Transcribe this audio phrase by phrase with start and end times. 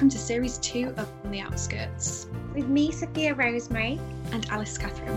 [0.00, 4.00] welcome to series two of On the Outskirts with me, Sophia Rosemary,
[4.32, 5.14] and Alice Catherine.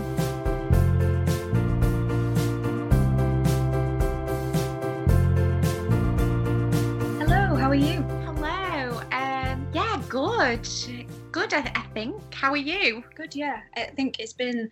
[7.18, 8.02] Hello, how are you?
[8.26, 9.00] Hello.
[9.10, 10.68] Um, yeah, good.
[11.32, 12.34] Good, I, I think.
[12.34, 13.02] How are you?
[13.14, 13.62] Good, yeah.
[13.78, 14.68] I think it's been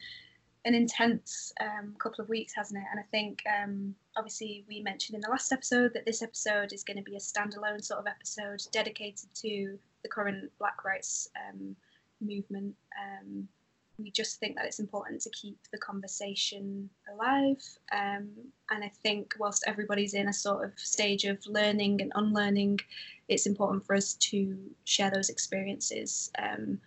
[0.67, 2.87] an intense um, couple of weeks, hasn't it?
[2.91, 6.85] And I think um, obviously we mentioned in the last episode that this episode is
[6.85, 11.77] going to be a standalone sort of episode dedicated to the current Black rights um,
[12.21, 12.75] movement.
[13.01, 13.49] Um,
[13.99, 17.63] we just think that it's important to keep the conversation alive.
[17.93, 18.31] Um,
[18.71, 22.81] and I think whilst everybody's in a sort of stage of learning and unlearning,
[23.29, 26.81] it's important for us to share those experiences um,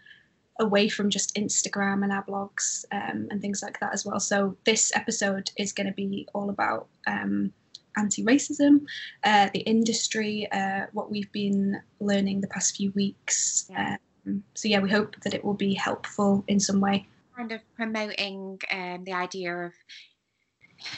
[0.60, 4.20] away from just Instagram and our blogs um, and things like that as well.
[4.20, 7.54] So this episode is going to be all about um,
[7.98, 8.86] anti-racism,
[9.24, 13.68] uh, the industry, uh, what we've been learning the past few weeks.
[13.70, 13.98] Yeah.
[14.26, 17.08] Um, so yeah, we hope that it will be helpful in some way.
[17.36, 19.74] Kind of promoting um, the idea of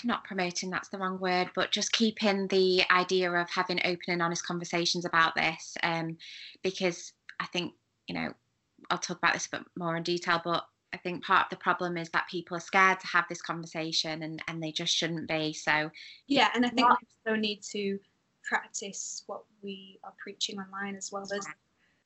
[0.04, 4.24] not promoting that's the wrong word but just keeping the idea of having open and
[4.24, 6.18] honest conversations about this um,
[6.64, 7.74] because i think
[8.08, 8.34] you know
[8.90, 10.66] I'll talk about this a bit more in detail, but
[10.98, 14.24] I think part of the problem is that people are scared to have this conversation
[14.24, 15.54] and, and they just shouldn't be.
[15.54, 15.92] So
[16.28, 18.00] yeah, and I think what, we also need to
[18.44, 21.26] practice what we are preaching online as well.
[21.30, 21.46] There's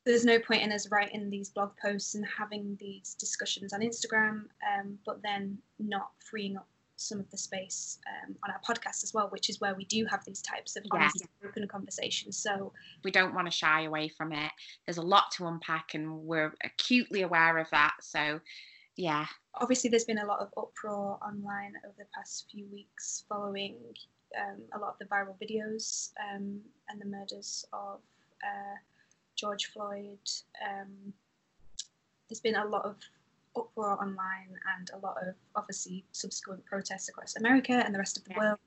[0.05, 4.45] there's no point in us writing these blog posts and having these discussions on Instagram,
[4.67, 9.13] um, but then not freeing up some of the space um, on our podcast as
[9.13, 12.37] well, which is where we do have these types of honest, open conversations.
[12.37, 14.51] So we don't want to shy away from it.
[14.85, 17.93] There's a lot to unpack, and we're acutely aware of that.
[18.01, 18.39] So,
[19.01, 19.25] yeah.
[19.55, 23.75] Obviously, there's been a lot of uproar online over the past few weeks following
[24.39, 27.99] um, a lot of the viral videos um, and the murders of
[28.43, 28.77] uh,
[29.35, 30.19] George Floyd.
[30.63, 31.13] Um,
[32.29, 32.97] there's been a lot of
[33.57, 38.23] uproar online and a lot of obviously subsequent protests across America and the rest of
[38.25, 38.59] the world.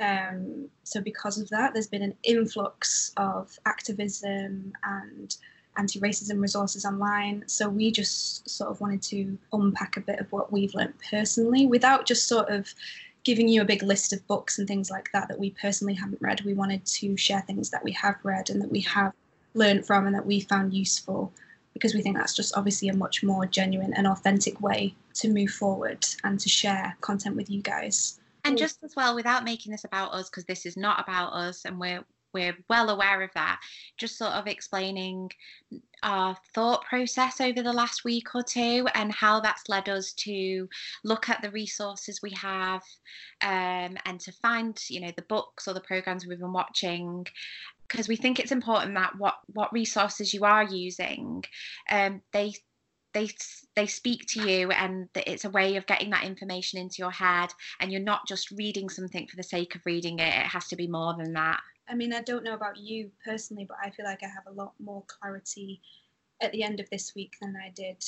[0.00, 5.36] Um, so because of that, there's been an influx of activism and
[5.76, 7.44] anti-racism resources online.
[7.46, 11.66] So we just sort of wanted to unpack a bit of what we've learned personally
[11.66, 12.72] without just sort of
[13.24, 16.20] giving you a big list of books and things like that that we personally haven't
[16.20, 16.40] read.
[16.42, 19.12] We wanted to share things that we have read and that we have
[19.54, 21.32] learned from and that we found useful
[21.72, 25.50] because we think that's just obviously a much more genuine and authentic way to move
[25.50, 28.20] forward and to share content with you guys.
[28.44, 31.64] And just as well, without making this about us, because this is not about us,
[31.64, 33.60] and we're we're well aware of that.
[33.96, 35.30] Just sort of explaining
[36.02, 40.68] our thought process over the last week or two and how that's led us to
[41.04, 42.82] look at the resources we have
[43.42, 47.26] um, and to find, you know, the books or the programs we've been watching.
[47.88, 51.44] Because we think it's important that what what resources you are using
[51.90, 52.54] um, they
[53.12, 53.28] they
[53.76, 57.50] they speak to you and it's a way of getting that information into your head
[57.80, 60.28] and you're not just reading something for the sake of reading it.
[60.28, 63.64] It has to be more than that i mean i don't know about you personally
[63.64, 65.80] but i feel like i have a lot more clarity
[66.40, 68.02] at the end of this week than i did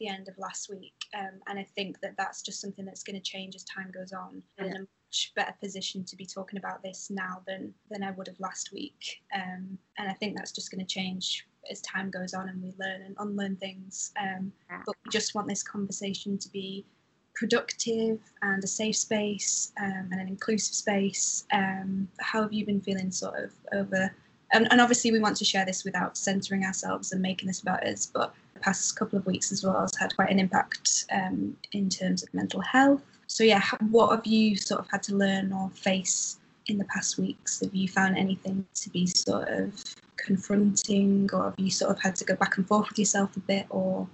[0.00, 3.16] the end of last week um, and i think that that's just something that's going
[3.16, 6.58] to change as time goes on yeah And I'm much better position to be talking
[6.58, 9.20] about this now than than I would have last week.
[9.34, 12.72] Um, and I think that's just going to change as time goes on and we
[12.78, 14.12] learn and unlearn things.
[14.18, 14.52] Um,
[14.86, 16.86] but we just want this conversation to be
[17.34, 21.44] productive and a safe space um, and an inclusive space.
[21.52, 24.14] Um, how have you been feeling sort of over?
[24.52, 27.86] And, and obviously, we want to share this without centering ourselves and making this about
[27.86, 28.06] us.
[28.06, 31.88] But the past couple of weeks as well has had quite an impact um, in
[31.88, 35.70] terms of mental health so yeah, what have you sort of had to learn or
[35.70, 37.60] face in the past weeks?
[37.60, 39.82] Have you found anything to be sort of
[40.18, 43.40] confronting, or have you sort of had to go back and forth with yourself a
[43.40, 44.06] bit, or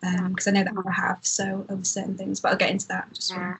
[0.00, 2.88] because um, I know that I have so over certain things, but I'll get into
[2.88, 3.32] that just.
[3.32, 3.56] Yeah.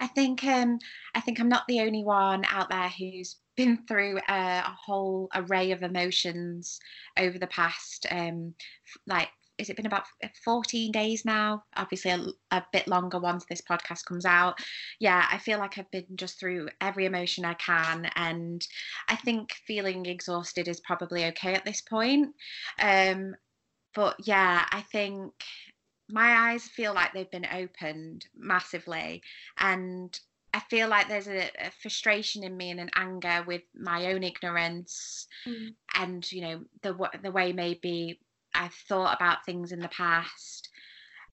[0.00, 0.80] I think um,
[1.14, 5.28] I think I'm not the only one out there who's been through a, a whole
[5.34, 6.80] array of emotions
[7.18, 8.54] over the past um,
[9.06, 10.04] like is it been about
[10.44, 14.58] 14 days now obviously a, a, bit longer once this podcast comes out
[14.98, 18.66] yeah i feel like i've been just through every emotion i can and
[19.08, 22.34] i think feeling exhausted is probably okay at this point
[22.80, 23.34] um
[23.94, 25.32] but yeah i think
[26.12, 29.22] my eyes feel like they've been opened massively
[29.58, 30.20] and
[30.54, 34.22] I feel like there's a, a, frustration in me and an anger with my own
[34.22, 35.74] ignorance, mm.
[35.94, 38.20] and you know the the way maybe
[38.54, 40.68] I've thought about things in the past.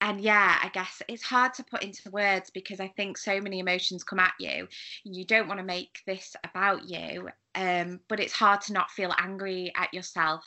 [0.02, 3.60] And yeah, I guess it's hard to put into words because I think so many
[3.60, 4.70] emotions come at you.
[5.04, 7.28] You don't want to make this about you.
[7.56, 10.46] Um, but it's hard to not feel angry at yourself.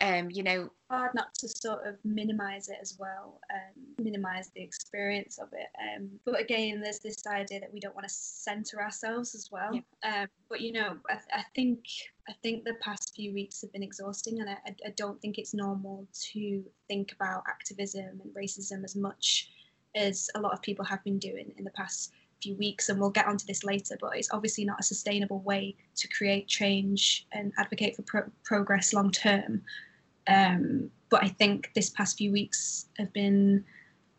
[0.00, 4.62] Um, you know, hard not to sort of minimize it as well, um, minimize the
[4.62, 5.68] experience of it.
[5.80, 9.74] Um, but again, there's this idea that we don't want to center ourselves as well.
[9.74, 10.22] Yeah.
[10.22, 11.84] Um, but you know, I, I, think
[12.28, 15.54] I think the past few weeks have been exhausting, and I, I don't think it's
[15.54, 19.50] normal to think about activism and racism as much
[19.94, 23.10] as a lot of people have been doing in the past few weeks, and we'll
[23.10, 27.52] get onto this later, but it's obviously not a sustainable way to create change and
[27.58, 29.62] advocate for pro- progress long term.
[30.26, 33.64] Um, but I think this past few weeks have been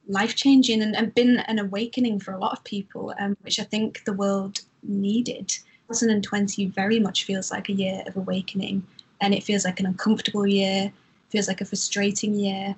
[0.08, 3.64] life changing and, and, been an awakening for a lot of people, um, which I
[3.64, 5.50] think the world needed.
[5.88, 8.86] 2020 very much feels like a year of awakening,
[9.22, 10.92] and it feels like an uncomfortable year,
[11.30, 12.76] feels like a frustrating year.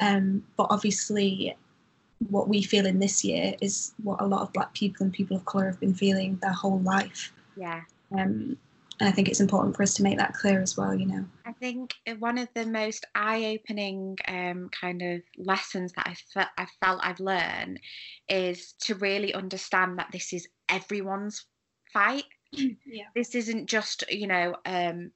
[0.00, 1.56] Um, but obviously,
[2.28, 5.36] what we feel in this year is what a lot of black people and people
[5.36, 7.32] of color have been feeling their whole life.
[7.56, 7.82] Yeah.
[8.12, 8.56] Um,
[8.98, 11.24] and I think it's important for us to make that clear as well, you know.
[11.44, 16.66] I think one of the most eye-opening um, kind of lessons that I, fe- I
[16.82, 17.78] felt I've learned
[18.28, 21.44] is to really understand that this is everyone's
[21.92, 22.24] fight.
[22.52, 23.04] yeah.
[23.14, 25.10] This isn't just, you know, um,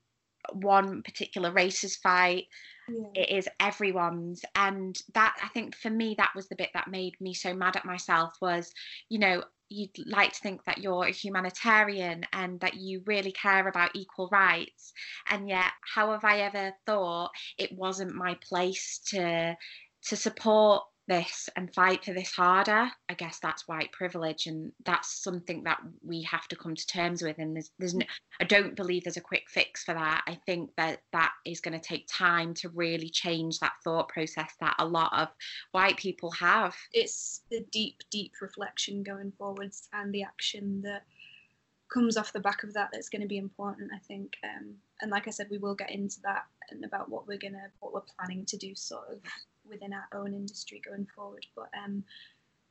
[0.52, 2.44] one particular race's fight
[2.90, 3.22] yeah.
[3.22, 7.14] it is everyone's and that i think for me that was the bit that made
[7.20, 8.72] me so mad at myself was
[9.08, 13.68] you know you'd like to think that you're a humanitarian and that you really care
[13.68, 14.92] about equal rights
[15.30, 19.54] and yet how have i ever thought it wasn't my place to
[20.02, 25.22] to support this and fight for this harder i guess that's white privilege and that's
[25.22, 28.06] something that we have to come to terms with and there's there's no,
[28.40, 30.22] i don't believe there's a quick fix for that.
[30.26, 34.52] I think that that is going to take time to really change that thought process
[34.60, 35.28] that a lot of
[35.72, 36.74] white people have.
[36.92, 41.02] It's the deep deep reflection going forwards and the action that
[41.92, 45.10] comes off the back of that that's going to be important i think um, and
[45.10, 48.14] like i said we will get into that and about what we're gonna what we're
[48.16, 49.18] planning to do sort of
[49.70, 51.46] within our own industry going forward.
[51.56, 52.04] But um,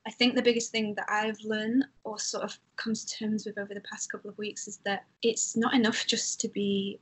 [0.07, 3.57] I think the biggest thing that I've learned or sort of come to terms with
[3.57, 6.99] over the past couple of weeks is that it's not enough just to be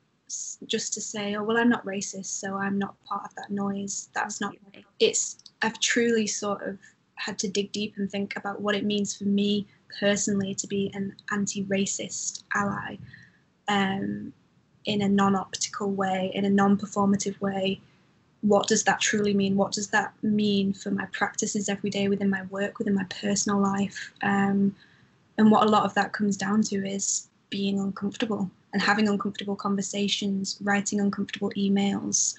[0.65, 4.09] just to say, oh well, I'm not racist, so I'm not part of that noise.
[4.13, 4.55] That's not.
[4.99, 6.77] It's I've truly sort of
[7.15, 9.67] had to dig deep and think about what it means for me
[9.99, 12.97] personally to be an anti-racist ally
[13.67, 14.33] um,
[14.85, 17.81] in a non-optical way, in a non-performative way,
[18.42, 19.56] what does that truly mean?
[19.56, 23.60] What does that mean for my practices every day within my work, within my personal
[23.60, 24.12] life?
[24.22, 24.75] Um,
[25.38, 29.56] and what a lot of that comes down to is being uncomfortable and having uncomfortable
[29.56, 32.36] conversations, writing uncomfortable emails,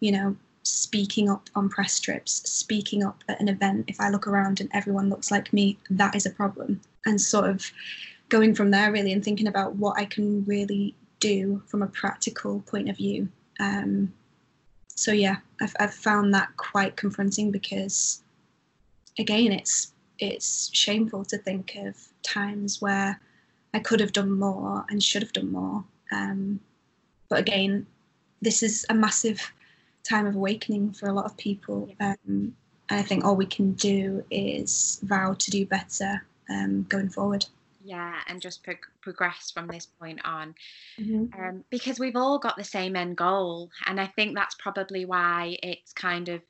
[0.00, 3.84] you know, speaking up on press trips, speaking up at an event.
[3.88, 6.80] If I look around and everyone looks like me, that is a problem.
[7.06, 7.70] And sort of
[8.28, 12.60] going from there, really, and thinking about what I can really do from a practical
[12.60, 13.28] point of view.
[13.60, 14.12] Um,
[14.94, 18.22] so yeah, I've, I've found that quite confronting because
[19.18, 23.20] again, it's it's shameful to think of times where
[23.74, 25.84] I could have done more and should have done more.
[26.12, 26.60] Um,
[27.28, 27.86] but again,
[28.40, 29.40] this is a massive
[30.04, 31.88] time of awakening for a lot of people.
[31.98, 32.54] Um,
[32.88, 37.46] and I think all we can do is vow to do better um, going forward
[37.84, 40.54] yeah and just pro- progress from this point on
[40.98, 41.40] mm-hmm.
[41.40, 45.56] um, because we've all got the same end goal and i think that's probably why
[45.62, 46.40] it's kind of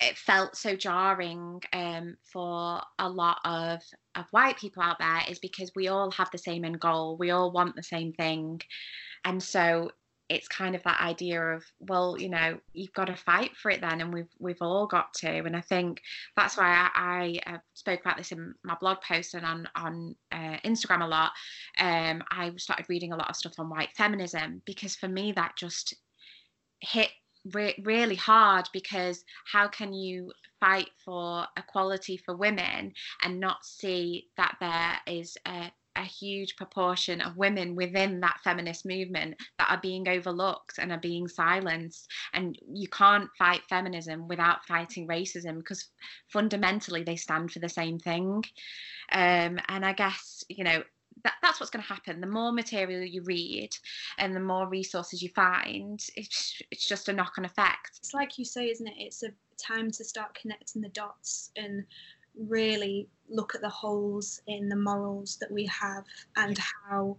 [0.00, 3.80] it felt so jarring um, for a lot of,
[4.14, 7.30] of white people out there is because we all have the same end goal we
[7.30, 8.60] all want the same thing
[9.24, 9.90] and so
[10.28, 13.80] it's kind of that idea of well you know you've got to fight for it
[13.80, 15.28] then and we've we've all got to.
[15.28, 16.00] And i think
[16.36, 20.16] that's why i, I uh, spoke about this in my blog post and on on
[20.30, 21.32] uh, instagram a lot.
[21.78, 25.56] Um, i started reading a lot of stuff on white feminism because for me that
[25.56, 25.94] just
[26.80, 27.10] hit
[27.52, 34.28] re- really hard because how can you fight for equality for women and not see
[34.36, 39.80] that there is a a huge proportion of women within that feminist movement that are
[39.80, 42.08] being overlooked and are being silenced.
[42.32, 45.88] And you can't fight feminism without fighting racism because
[46.28, 48.42] fundamentally they stand for the same thing.
[49.12, 50.82] Um, and I guess, you know,
[51.24, 52.20] that, that's what's going to happen.
[52.20, 53.70] The more material you read
[54.18, 57.98] and the more resources you find, it's, it's just a knock on effect.
[57.98, 58.94] It's like you say, isn't it?
[58.96, 61.84] It's a time to start connecting the dots and
[62.48, 66.04] really look at the holes in the morals that we have
[66.36, 67.16] and how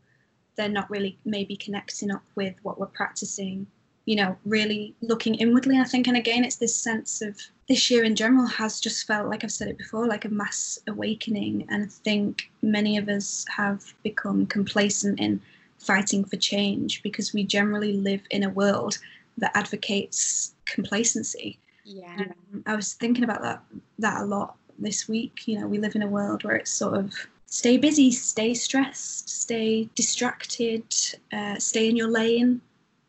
[0.56, 3.66] they're not really maybe connecting up with what we're practicing
[4.06, 8.04] you know really looking inwardly i think and again it's this sense of this year
[8.04, 11.84] in general has just felt like i've said it before like a mass awakening and
[11.84, 15.42] i think many of us have become complacent in
[15.84, 18.98] fighting for change because we generally live in a world
[19.38, 21.60] that advocates complacency.
[21.84, 22.16] Yeah.
[22.18, 23.62] Um, I was thinking about that
[24.00, 25.48] that a lot this week.
[25.48, 27.14] You know, we live in a world where it's sort of
[27.46, 30.84] stay busy, stay stressed, stay distracted,
[31.32, 32.62] uh, stay in your lane,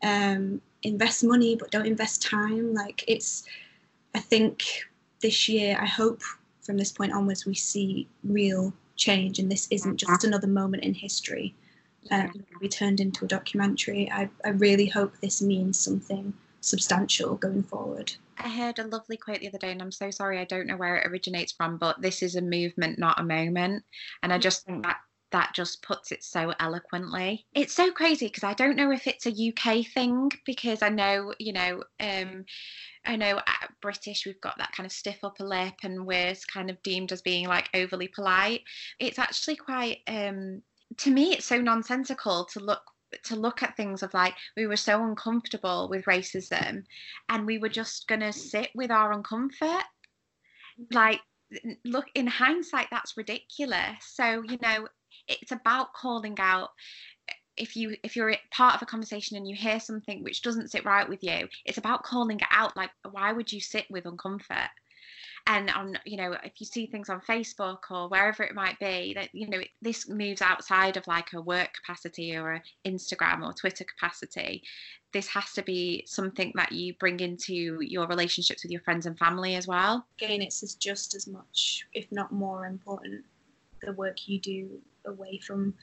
[0.03, 2.73] um, invest money but don't invest time.
[2.73, 3.43] Like it's,
[4.13, 4.63] I think
[5.21, 6.21] this year, I hope
[6.61, 10.93] from this point onwards we see real change and this isn't just another moment in
[10.93, 11.53] history
[12.11, 14.11] um, be turned into a documentary.
[14.11, 18.13] I, I really hope this means something substantial going forward.
[18.37, 20.77] I heard a lovely quote the other day, and I'm so sorry I don't know
[20.77, 23.83] where it originates from, but this is a movement, not a moment.
[24.23, 24.97] And I just think that
[25.31, 27.45] that just puts it so eloquently.
[27.53, 31.33] It's so crazy because I don't know if it's a UK thing because I know,
[31.39, 32.45] you know, um,
[33.05, 36.69] I know at British we've got that kind of stiff upper lip and we're kind
[36.69, 38.61] of deemed as being like overly polite.
[38.99, 40.61] It's actually quite um
[40.97, 42.81] to me it's so nonsensical to look
[43.23, 46.83] to look at things of like we were so uncomfortable with racism
[47.29, 49.83] and we were just going to sit with our uncomfort.
[50.91, 51.21] Like
[51.83, 53.97] look in hindsight that's ridiculous.
[54.01, 54.87] So you know
[55.27, 56.69] it's about calling out
[57.29, 60.71] eh, if you if you're part of a conversation and you hear something which doesn't
[60.71, 64.03] sit right with you it's about calling it out like why would you sit with
[64.03, 64.67] uncomfort
[65.47, 69.13] and on you know if you see things on facebook or wherever it might be
[69.13, 73.53] that you know this moves outside of like a work capacity or an instagram or
[73.53, 74.63] twitter capacity
[75.13, 79.17] this has to be something that you bring into your relationships with your friends and
[79.17, 83.23] family as well again it's just as much if not more important
[83.81, 84.69] the work you do
[85.05, 85.73] away from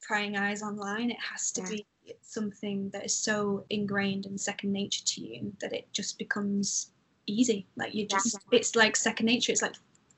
[0.00, 1.68] prying eyes online it has to yeah.
[1.68, 1.86] be
[2.22, 6.90] something that is so ingrained and second nature to you that it just becomes
[7.26, 7.66] easy.
[7.76, 8.58] Like you just, yeah.
[8.58, 9.52] it's like second nature.
[9.52, 9.74] It's like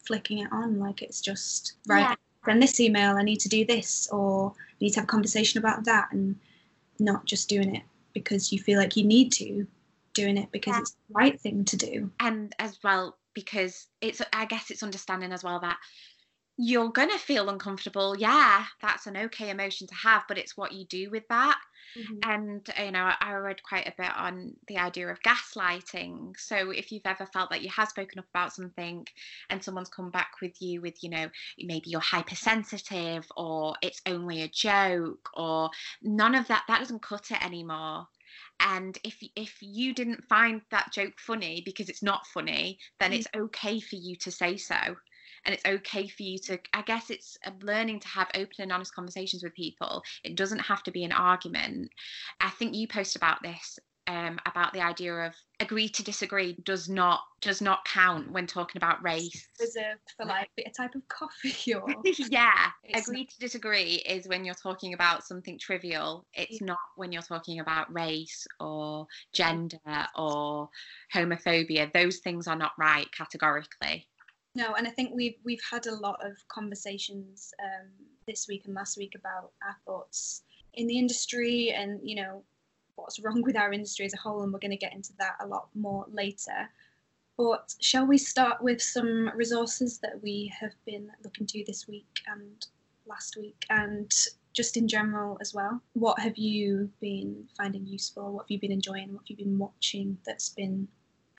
[0.06, 0.78] flicking it on.
[0.78, 2.00] Like it's just right.
[2.00, 2.14] Yeah.
[2.44, 3.16] Send this email.
[3.16, 6.36] I need to do this, or I need to have a conversation about that, and
[6.98, 7.82] not just doing it
[8.12, 9.66] because you feel like you need to,
[10.14, 10.80] doing it because yeah.
[10.80, 12.10] it's the right thing to do.
[12.20, 15.78] And as well, because it's, I guess it's understanding as well that
[16.56, 18.16] you're going to feel uncomfortable.
[18.16, 21.58] Yeah, that's an okay emotion to have, but it's what you do with that.
[21.98, 22.30] Mm-hmm.
[22.30, 26.34] And, you know, I, I read quite a bit on the idea of gaslighting.
[26.38, 29.06] So if you've ever felt that you have spoken up about something
[29.50, 34.42] and someone's come back with you with, you know, maybe you're hypersensitive or it's only
[34.42, 35.70] a joke or
[36.02, 38.06] none of that, that doesn't cut it anymore
[38.60, 43.18] and if if you didn't find that joke funny because it's not funny then mm-hmm.
[43.18, 44.76] it's okay for you to say so
[45.44, 48.94] and it's okay for you to i guess it's learning to have open and honest
[48.94, 51.90] conversations with people it doesn't have to be an argument
[52.40, 56.88] i think you post about this um, about the idea of agree to disagree does
[56.88, 59.48] not does not count when talking about race.
[59.58, 61.88] Reserved for like a type of coffee or
[62.28, 62.68] yeah.
[62.82, 66.26] It's agree to disagree is when you're talking about something trivial.
[66.34, 66.66] It's yeah.
[66.66, 69.78] not when you're talking about race or gender
[70.16, 70.68] or
[71.14, 71.92] homophobia.
[71.92, 74.06] Those things are not right categorically.
[74.54, 77.88] No, and I think we've we've had a lot of conversations um,
[78.26, 80.42] this week and last week about our thoughts
[80.74, 82.44] in the industry and you know
[82.96, 85.36] what's wrong with our industry as a whole, and we're going to get into that
[85.40, 86.70] a lot more later.
[87.36, 92.20] But shall we start with some resources that we have been looking to this week
[92.28, 92.64] and
[93.06, 94.12] last week, and
[94.52, 95.80] just in general as well?
[95.94, 98.32] What have you been finding useful?
[98.32, 99.12] What have you been enjoying?
[99.12, 100.86] What have you been watching that's been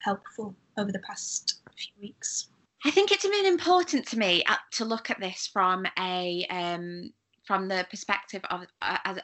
[0.01, 2.49] helpful over the past few weeks?
[2.85, 7.11] I think it's been important to me uh, to look at this from a um,
[7.47, 9.15] from the perspective of uh,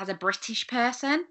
[0.00, 1.24] as a British person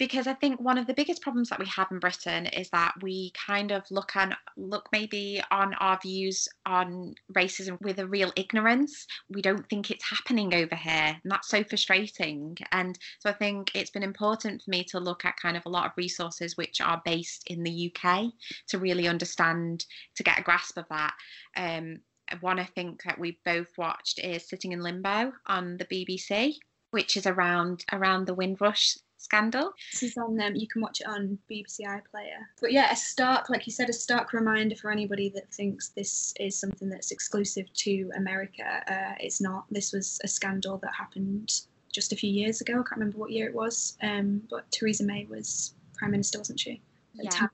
[0.00, 2.94] because I think one of the biggest problems that we have in Britain is that
[3.02, 8.32] we kind of look on look maybe on our views on racism with a real
[8.34, 9.06] ignorance.
[9.28, 12.56] We don't think it's happening over here, and that's so frustrating.
[12.72, 15.70] And so I think it's been important for me to look at kind of a
[15.70, 18.32] lot of resources which are based in the UK
[18.68, 21.12] to really understand to get a grasp of that.
[21.58, 22.00] Um,
[22.40, 26.54] one I think that we both watched is Sitting in Limbo on the BBC,
[26.90, 29.72] which is around around the Windrush scandal.
[29.92, 30.52] This is on them.
[30.52, 32.40] Um, you can watch it on BBC iPlayer.
[32.60, 36.32] But yeah, a stark, like you said, a stark reminder for anybody that thinks this
[36.40, 38.82] is something that's exclusive to America.
[38.88, 39.64] Uh, it's not.
[39.70, 41.60] This was a scandal that happened
[41.92, 42.74] just a few years ago.
[42.74, 43.96] I can't remember what year it was.
[44.02, 46.80] Um, but Theresa May was prime minister, wasn't she?
[47.14, 47.46] yeah.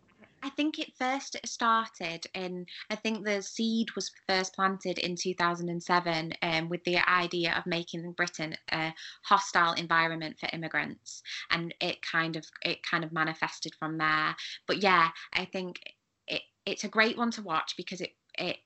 [0.47, 6.35] I think it first started in, I think the seed was first planted in 2007
[6.41, 11.21] um, with the idea of making Britain a hostile environment for immigrants.
[11.51, 14.37] And it kind of, it kind of manifested from there.
[14.69, 15.81] But yeah, I think
[16.29, 18.59] it, it's a great one to watch because it, it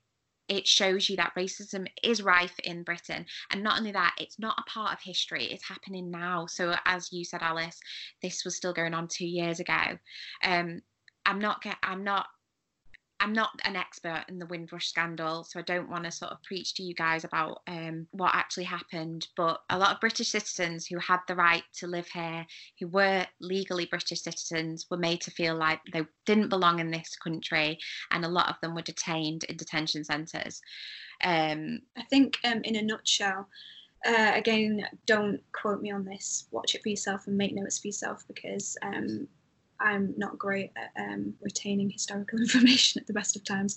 [0.49, 3.25] it shows you that racism is rife in Britain.
[3.53, 6.47] And not only that, it's not a part of history, it's happening now.
[6.47, 7.79] So, as you said, Alice,
[8.21, 9.97] this was still going on two years ago.
[10.45, 10.83] Um,
[11.27, 12.27] I'm not I'm not
[13.23, 16.43] I'm not an expert in the Windrush scandal, so I don't want to sort of
[16.43, 19.29] preach to you guys about um, what actually happened.
[19.37, 22.47] But a lot of British citizens who had the right to live here,
[22.79, 27.15] who were legally British citizens, were made to feel like they didn't belong in this
[27.17, 27.79] country,
[28.11, 30.63] and a lot of them were detained in detention centres.
[31.23, 33.47] Um, I think, um, in a nutshell,
[34.07, 36.47] uh, again, don't quote me on this.
[36.53, 39.29] Watch it for yourself and make notes for yourself because um,
[39.81, 43.77] I'm not great at um, retaining historical information at the best of times.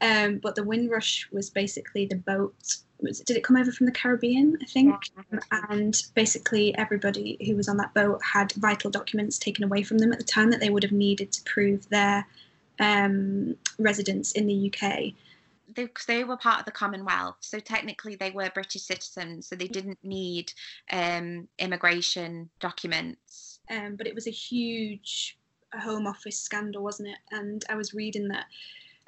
[0.00, 2.54] Um, but the Windrush was basically the boat.
[3.00, 4.58] Was, did it come over from the Caribbean?
[4.60, 4.94] I think.
[5.32, 5.40] Yeah.
[5.70, 10.12] And basically, everybody who was on that boat had vital documents taken away from them
[10.12, 12.26] at the time that they would have needed to prove their
[12.78, 15.12] um, residence in the UK.
[15.74, 19.68] They, they were part of the Commonwealth, so technically they were British citizens, so they
[19.68, 20.52] didn't need
[20.90, 23.60] um, immigration documents.
[23.70, 25.38] Um, but it was a huge
[25.72, 27.18] a Home Office scandal, wasn't it?
[27.32, 28.46] And I was reading that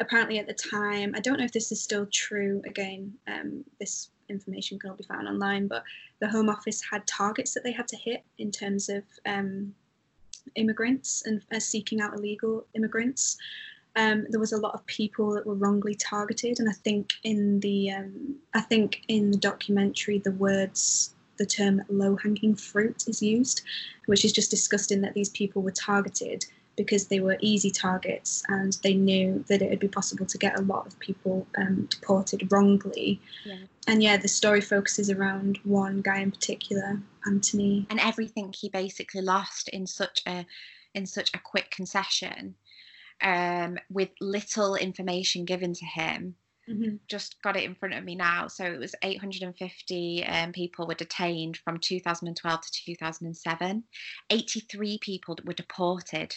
[0.01, 2.63] apparently at the time, I don't know if this is still true.
[2.67, 5.85] Again, um, this information can all be found online, but
[6.21, 9.75] the Home Office had targets that they had to hit in terms of um,
[10.57, 13.37] immigrants and uh, seeking out illegal immigrants.
[13.95, 17.61] Um, there was a lot of people that were wrongly targeted, and I think in
[17.61, 23.21] the um, I think in the documentary the words the term low hanging fruit is
[23.21, 23.63] used,
[24.07, 26.45] which is just disgusting that these people were targeted
[26.77, 30.57] because they were easy targets and they knew that it would be possible to get
[30.57, 33.21] a lot of people um, deported wrongly.
[33.45, 33.57] Yeah.
[33.89, 37.89] And yeah, the story focuses around one guy in particular, Anthony.
[37.91, 40.47] And everything he basically lost in such a
[40.95, 42.55] in such a quick concession,
[43.21, 46.37] um, with little information given to him.
[46.71, 46.97] Mm-hmm.
[47.09, 48.47] Just got it in front of me now.
[48.47, 53.85] So it was 850 um, people were detained from 2012 to 2007.
[54.31, 56.35] 83 people were deported.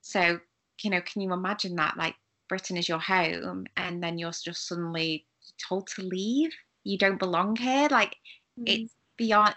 [0.00, 0.40] So,
[0.82, 1.96] you know, can you imagine that?
[1.96, 2.14] Like,
[2.48, 5.26] Britain is your home, and then you're just suddenly
[5.66, 6.52] told to leave.
[6.84, 7.88] You don't belong here.
[7.90, 8.16] Like,
[8.58, 8.64] mm-hmm.
[8.66, 9.54] it's beyond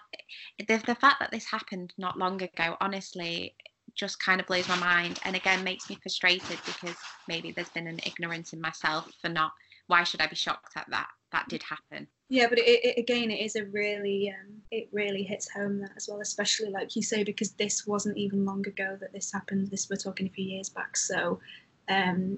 [0.60, 3.56] the, the fact that this happened not long ago, honestly,
[3.96, 5.20] just kind of blows my mind.
[5.26, 6.96] And again, makes me frustrated because
[7.28, 9.52] maybe there's been an ignorance in myself for not
[9.88, 11.08] why should I be shocked at that?
[11.32, 12.08] That did happen.
[12.30, 15.92] Yeah, but it, it, again, it is a really, um, it really hits home that
[15.96, 19.70] as well, especially like you say, because this wasn't even long ago that this happened.
[19.70, 21.40] This we're talking a few years back, so
[21.90, 22.38] um,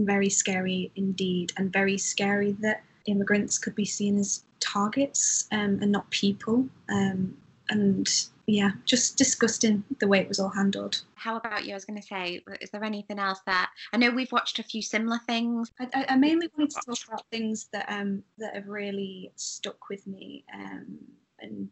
[0.00, 5.90] very scary indeed, and very scary that immigrants could be seen as targets um, and
[5.90, 6.68] not people.
[6.88, 7.36] Um,
[7.68, 8.08] and
[8.46, 11.02] yeah, just disgusting the way it was all handled.
[11.14, 11.72] How about you?
[11.72, 14.62] I was going to say, is there anything else that I know we've watched a
[14.62, 15.72] few similar things?
[15.80, 20.06] I, I mainly wanted to talk about things that um that have really stuck with
[20.06, 20.98] me, um,
[21.40, 21.68] and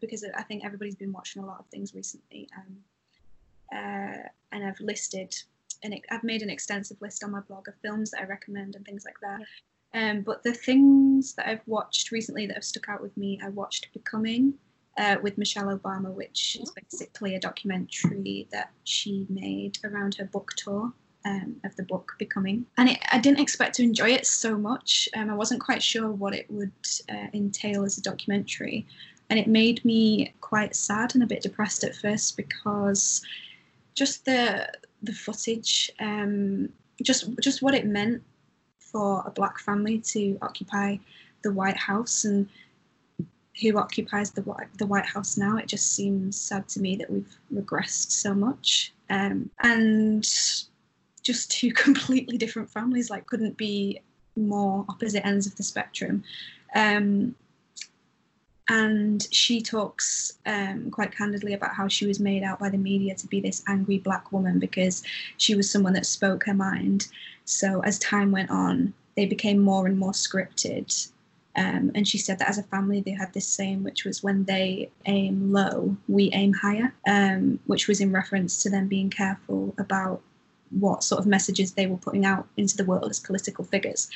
[0.00, 2.76] because I think everybody's been watching a lot of things recently, um,
[3.72, 5.34] uh, and I've listed
[5.82, 8.84] and I've made an extensive list on my blog of films that I recommend and
[8.84, 9.40] things like that.
[9.92, 13.50] Um, but the things that I've watched recently that have stuck out with me, I
[13.50, 14.54] watched Becoming,
[14.96, 20.52] uh, with Michelle Obama, which is basically a documentary that she made around her book
[20.56, 20.92] tour.
[21.26, 22.66] Um, of the book Becoming.
[22.76, 25.08] And it, I didn't expect to enjoy it so much.
[25.16, 26.70] Um, I wasn't quite sure what it would
[27.10, 28.86] uh, entail as a documentary.
[29.30, 33.22] And it made me quite sad and a bit depressed at first because
[33.94, 34.70] just the
[35.02, 36.68] the footage, um,
[37.02, 38.22] just just what it meant
[38.78, 40.98] for a black family to occupy
[41.42, 42.48] the White House and
[43.60, 45.56] who occupies the White, the White House now.
[45.56, 50.24] It just seems sad to me that we've regressed so much, um, and
[51.22, 54.00] just two completely different families like couldn't be
[54.36, 56.24] more opposite ends of the spectrum.
[56.74, 57.34] Um,
[58.68, 63.14] and she talks um, quite candidly about how she was made out by the media
[63.14, 65.02] to be this angry black woman because
[65.36, 67.08] she was someone that spoke her mind.
[67.44, 71.08] So as time went on, they became more and more scripted
[71.56, 74.44] um, and she said that as a family, they had this saying, which was when
[74.44, 79.74] they aim low, we aim higher, um, which was in reference to them being careful
[79.78, 80.20] about
[80.70, 84.10] what sort of messages they were putting out into the world as political figures,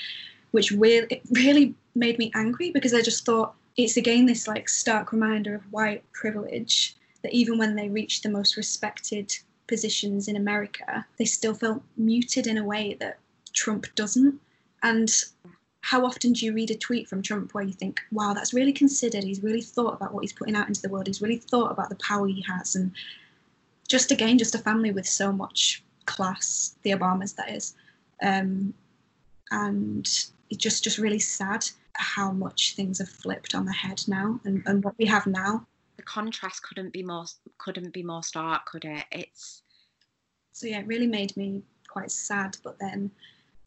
[0.51, 5.13] which really, really made me angry because I just thought it's again this like stark
[5.13, 9.33] reminder of white privilege that even when they reach the most respected
[9.69, 13.19] positions in America, they still felt muted in a way that
[13.53, 14.41] Trump doesn't.
[14.83, 15.09] And
[15.81, 18.73] how often do you read a tweet from Trump where you think, wow, that's really
[18.73, 19.25] considered.
[19.25, 21.07] He's really thought about what he's putting out into the world.
[21.07, 22.75] He's really thought about the power he has.
[22.75, 22.93] And
[23.89, 27.75] just again, just a family with so much class, the Obamas, that is.
[28.23, 28.75] Um,
[29.51, 30.07] and
[30.51, 34.63] it's just just really sad how much things have flipped on the head now and,
[34.67, 35.67] and what we have now.
[35.97, 37.25] The contrast couldn't be more
[37.59, 39.05] couldn't be more stark, could it?
[39.11, 39.63] It's
[40.53, 42.57] so yeah, it really made me quite sad.
[42.63, 43.11] But then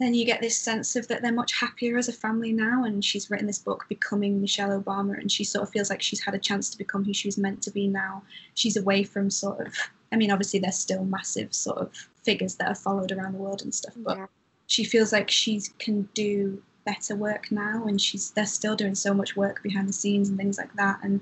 [0.02, 3.04] then you get this sense of that they're much happier as a family now and
[3.04, 6.34] she's written this book becoming michelle obama and she sort of feels like she's had
[6.34, 8.24] a chance to become who she was meant to be now
[8.56, 9.74] she's away from sort of
[10.12, 13.62] i mean obviously there's still massive sort of figures that are followed around the world
[13.62, 14.26] and stuff but yeah.
[14.68, 19.14] she feels like she can do better work now and she's they're still doing so
[19.14, 21.22] much work behind the scenes and things like that and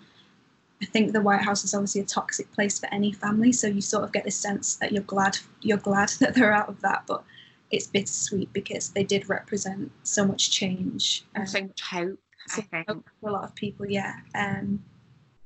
[0.81, 3.81] I think the White House is obviously a toxic place for any family, so you
[3.81, 7.03] sort of get this sense that you're glad you're glad that they're out of that.
[7.05, 7.21] But
[7.71, 12.19] it's bittersweet because they did represent so much change and um, so much hope.
[12.47, 14.15] So hope for a lot of people, yeah.
[14.34, 14.84] Um,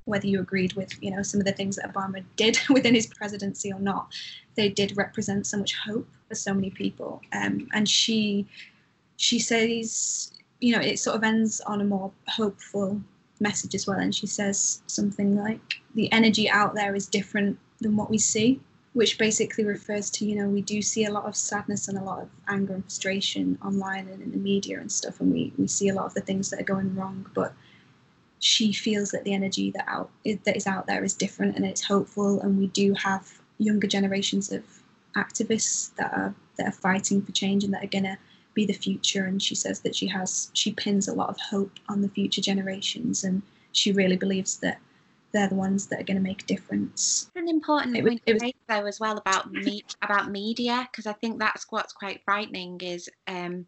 [0.05, 3.07] whether you agreed with you know some of the things that Obama did within his
[3.07, 4.13] presidency or not,
[4.55, 7.21] they did represent so much hope for so many people.
[7.33, 8.47] Um, and she
[9.17, 13.01] she says, you know, it sort of ends on a more hopeful
[13.39, 13.99] message as well.
[13.99, 18.61] And she says something like, "The energy out there is different than what we see."
[18.93, 22.03] Which basically refers to you know we do see a lot of sadness and a
[22.03, 25.67] lot of anger and frustration online and in the media and stuff and we, we
[25.67, 27.53] see a lot of the things that are going wrong but
[28.39, 30.09] she feels that the energy that out
[30.43, 34.51] that is out there is different and it's hopeful and we do have younger generations
[34.51, 34.63] of
[35.15, 38.17] activists that are that are fighting for change and that are going to
[38.53, 41.71] be the future and she says that she has she pins a lot of hope
[41.89, 44.79] on the future generations and she really believes that
[45.33, 47.31] they're the ones that are going to make a difference.
[47.35, 51.13] An important it point was, was, though as well about me about media because I
[51.13, 53.65] think that's what's quite frightening is um,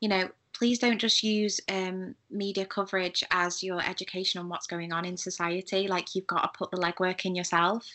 [0.00, 0.28] you know
[0.58, 5.16] please don't just use um, media coverage as your education on what's going on in
[5.16, 5.86] society.
[5.86, 7.86] Like you've got to put the legwork in yourself.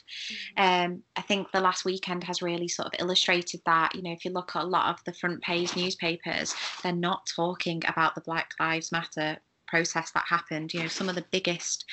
[0.58, 0.94] Mm-hmm.
[0.94, 3.94] Um, I think the last weekend has really sort of illustrated that.
[3.96, 7.26] You know, if you look at a lot of the front page newspapers, they're not
[7.26, 9.40] talking about the Black Lives Matter
[9.74, 10.72] process that happened.
[10.72, 11.84] You know, some of the biggest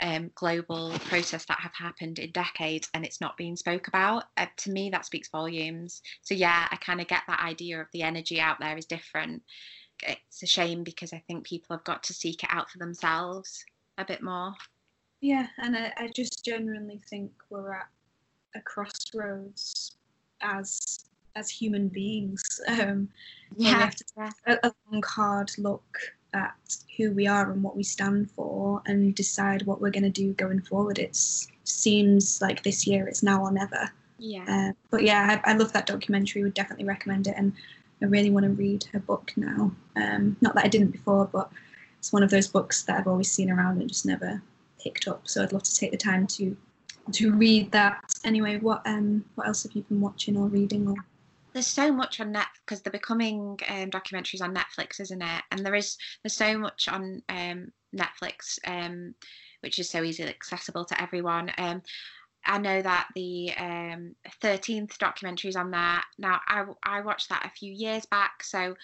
[0.00, 4.24] um, global protests that have happened in decades and it's not being spoke about.
[4.36, 6.02] Uh, to me, that speaks volumes.
[6.22, 9.44] So yeah, I kind of get that idea of the energy out there is different.
[10.02, 13.64] It's a shame because I think people have got to seek it out for themselves
[13.98, 14.52] a bit more.
[15.20, 17.88] Yeah, and I, I just genuinely think we're at
[18.56, 19.96] a crossroads
[20.40, 21.04] as
[21.36, 22.42] as human beings.
[22.68, 23.08] Um,
[23.56, 25.98] yeah, we have to take a, a long, hard look
[26.34, 26.54] at
[26.96, 30.32] who we are and what we stand for and decide what we're going to do
[30.34, 30.98] going forward.
[30.98, 31.16] It
[31.64, 33.90] seems like this year it's now or never.
[34.18, 34.44] Yeah.
[34.48, 36.42] Uh, but yeah, I, I, love that documentary.
[36.42, 37.52] Would definitely recommend it, and
[38.02, 39.70] I really want to read her book now.
[39.94, 41.50] Um, not that I didn't before, but
[41.98, 44.42] it's one of those books that I've always seen around and just never
[44.82, 45.28] picked up.
[45.28, 46.56] So I'd love to take the time to
[47.12, 48.02] to read that.
[48.24, 50.94] Anyway, what um what else have you been watching or reading or?
[51.52, 55.42] There's so much on net because they're becoming um, documentaries on Netflix, isn't it?
[55.50, 59.14] And there is there's so much on um, Netflix, um,
[59.60, 61.50] which is so easily accessible to everyone.
[61.58, 61.82] Um,
[62.46, 66.00] I know that the um, 13th documentary is on there.
[66.18, 68.74] Now, I, I watched that a few years back, so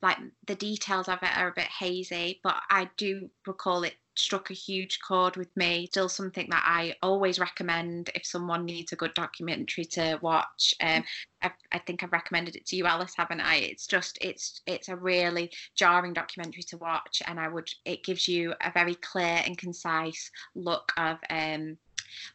[0.00, 4.50] like the details of it are a bit hazy, but I do recall it struck
[4.50, 5.86] a huge chord with me.
[5.86, 10.74] Still something that I always recommend if someone needs a good documentary to watch.
[10.80, 11.04] Um,
[11.42, 13.56] I, I think I've recommended it to you, Alice, haven't I?
[13.56, 18.28] It's just it's it's a really jarring documentary to watch, and I would it gives
[18.28, 21.76] you a very clear and concise look of um,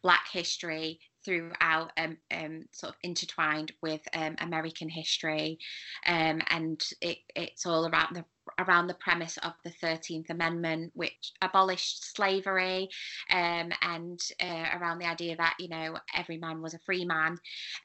[0.01, 5.59] Black history throughout um, um, sort of intertwined with um, American history,
[6.07, 8.25] um, and it, it's all around the
[8.59, 12.89] around the premise of the 13th Amendment, which abolished slavery,
[13.31, 17.37] um, and uh, around the idea that you know every man was a free man,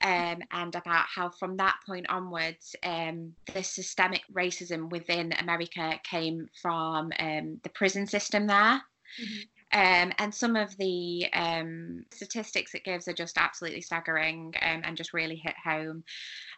[0.02, 7.10] um, and about how from that point onwards, the systemic racism within America came from
[7.18, 8.82] the prison system there.
[9.20, 9.40] Mm-hmm.
[9.72, 14.96] Um, and some of the um, statistics it gives are just absolutely staggering um, and
[14.96, 16.04] just really hit home.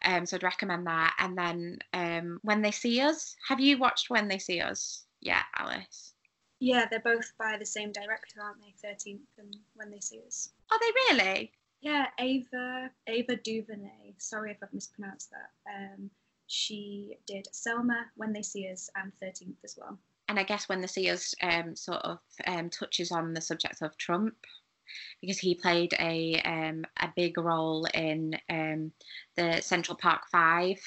[0.05, 1.15] Um, so I'd recommend that.
[1.19, 5.05] And then um, When They See Us, have you watched When They See Us?
[5.21, 6.15] Yeah, Alice.
[6.59, 8.89] Yeah, they're both by the same director, aren't they?
[8.89, 10.49] 13th and When They See Us.
[10.73, 11.53] Are they really?
[11.83, 14.15] Yeah, Ava Ava DuVernay.
[14.19, 15.73] Sorry if I've mispronounced that.
[15.73, 16.11] Um,
[16.47, 19.99] she did Selma, When They See Us, and 13th as well
[20.29, 23.83] and I guess When They See Us um, sort of um, touches on the subject
[23.83, 24.35] of Trump,
[25.21, 28.93] because he played a um, a big role in um,
[29.37, 30.79] the Central Park Five,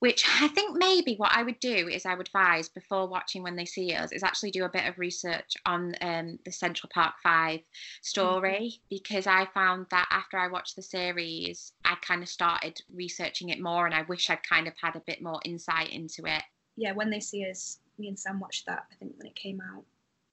[0.00, 3.56] which I think maybe what I would do is I would advise before watching When
[3.56, 7.14] They See Us is actually do a bit of research on um, the Central Park
[7.22, 7.60] Five
[8.02, 8.86] story mm-hmm.
[8.90, 13.60] because I found that after I watched the series, I kind of started researching it
[13.60, 16.42] more and I wish I'd kind of had a bit more insight into it.
[16.76, 19.60] Yeah, When They See Us, me and Sam watched that, I think, when it came
[19.60, 19.84] out.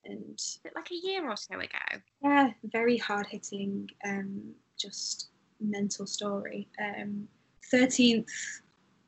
[0.06, 0.40] And
[0.76, 2.02] like a year or so ago.
[2.22, 5.30] Yeah, very hard hitting, um, just
[5.62, 6.68] mental story.
[6.80, 7.28] Um,
[7.74, 8.28] 13th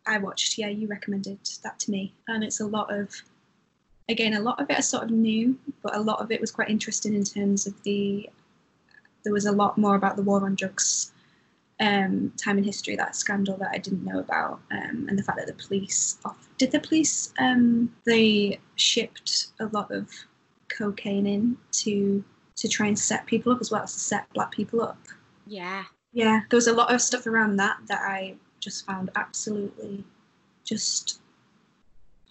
[0.08, 2.14] I watched, yeah, you recommended that to me.
[2.28, 3.10] And it's a lot of,
[4.08, 6.52] again, a lot of it is sort of new, but a lot of it was
[6.52, 8.30] quite interesting in terms of the,
[9.24, 11.12] there was a lot more about the war on drugs
[11.80, 15.38] um, time in history, that scandal that I didn't know about, um, and the fact
[15.38, 20.10] that the police, off, did the police, um, they shipped a lot of
[20.70, 22.24] cocaine in to
[22.56, 24.98] to try and set people up as well as to set black people up.
[25.46, 25.84] Yeah.
[26.14, 30.06] Yeah, there was a lot of stuff around that that I just found absolutely
[30.64, 31.20] just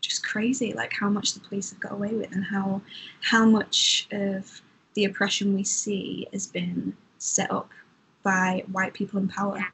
[0.00, 2.80] just crazy like how much the police have got away with and how
[3.22, 4.62] how much of
[4.94, 7.70] the oppression we see has been set up
[8.24, 9.64] by white people in power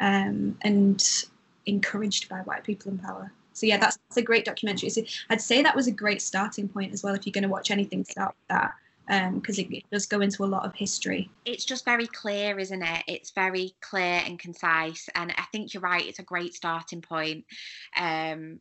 [0.00, 1.26] um, and
[1.66, 5.40] encouraged by white people in power so yeah that's, that's a great documentary so i'd
[5.40, 8.04] say that was a great starting point as well if you're going to watch anything
[8.04, 8.72] start with that
[9.34, 11.28] because um, it, it, does go into a lot of history.
[11.44, 13.04] It's just very clear, isn't it?
[13.08, 16.06] It's very clear and concise, and I think you're right.
[16.06, 17.44] It's a great starting point.
[17.96, 18.60] Um,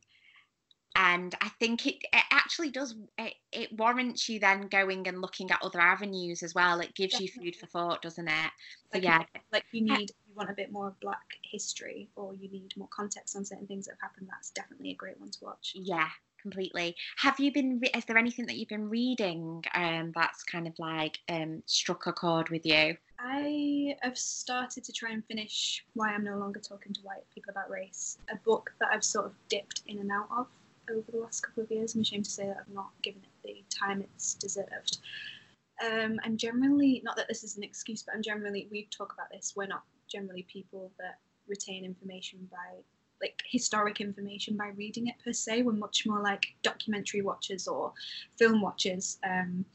[0.99, 5.49] and I think it, it actually does it, it, warrants you then going and looking
[5.49, 6.81] at other avenues as well.
[6.81, 7.45] It gives Definitely.
[7.45, 8.51] you food for thought, doesn't it?
[8.91, 12.35] So like, yeah, like you need you want a bit more of Black history, or
[12.35, 14.27] you need more context on certain things that have happened.
[14.29, 15.71] That's definitely a great one to watch.
[15.73, 16.09] Yeah,
[16.41, 16.97] completely.
[17.19, 17.79] Have you been?
[17.95, 22.11] Is there anything that you've been reading um, that's kind of like um, struck a
[22.11, 22.97] chord with you?
[23.21, 27.51] I have started to try and finish Why I'm No Longer Talking to White People
[27.51, 30.47] About Race, a book that I've sort of dipped in and out of
[30.91, 31.95] over the last couple of years.
[31.95, 34.99] I'm ashamed to say that I've not given it the time it's deserved.
[35.85, 39.29] Um, I'm generally, not that this is an excuse, but I'm generally, we talk about
[39.31, 42.81] this, we're not generally people that retain information by
[43.21, 45.63] like historic information by reading it per se.
[45.63, 47.91] We're much more like documentary watchers or
[48.37, 49.17] film watchers.
[49.23, 49.65] Um,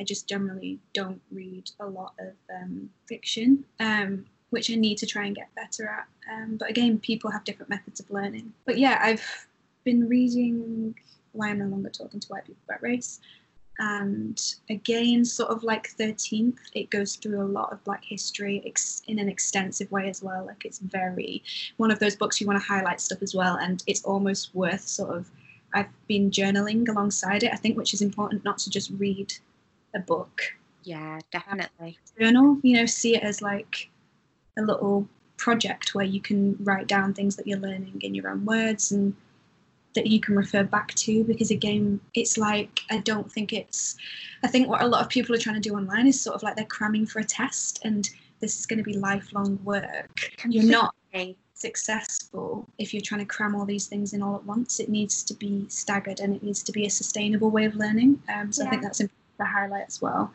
[0.00, 5.06] I just generally don't read a lot of um, fiction, um, which I need to
[5.06, 6.06] try and get better at.
[6.32, 8.52] Um, but again, people have different methods of learning.
[8.64, 9.46] But yeah, I've
[9.90, 10.94] been reading
[11.32, 13.20] Why I'm No Longer Talking to White People About Race
[13.80, 19.02] and again sort of like 13th it goes through a lot of black history ex-
[19.08, 20.46] in an extensive way as well.
[20.46, 21.42] Like it's very
[21.76, 24.82] one of those books you want to highlight stuff as well and it's almost worth
[24.82, 25.28] sort of
[25.74, 29.32] i've been journaling alongside it i think which is important not to just read
[29.94, 30.40] a book.
[30.84, 31.98] Yeah definitely.
[32.20, 33.88] journal you know see it as like
[34.56, 38.44] a little project where you can write down things that you're learning in your own
[38.44, 39.14] words and
[39.94, 43.96] that you can refer back to because again it's like i don't think it's
[44.44, 46.42] i think what a lot of people are trying to do online is sort of
[46.42, 50.32] like they're cramming for a test and this is going to be lifelong work.
[50.48, 50.94] You're not
[51.54, 54.80] successful if you're trying to cram all these things in all at once.
[54.80, 58.22] It needs to be staggered and it needs to be a sustainable way of learning
[58.34, 58.68] um, so yeah.
[58.68, 60.32] i think that's important to highlight as well.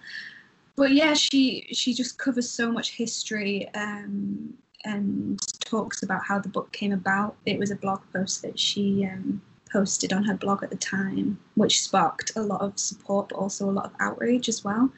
[0.75, 4.53] But yeah she she just covers so much history um,
[4.85, 7.35] and talks about how the book came about.
[7.45, 11.37] It was a blog post that she um, posted on her blog at the time,
[11.55, 14.89] which sparked a lot of support, but also a lot of outrage as well.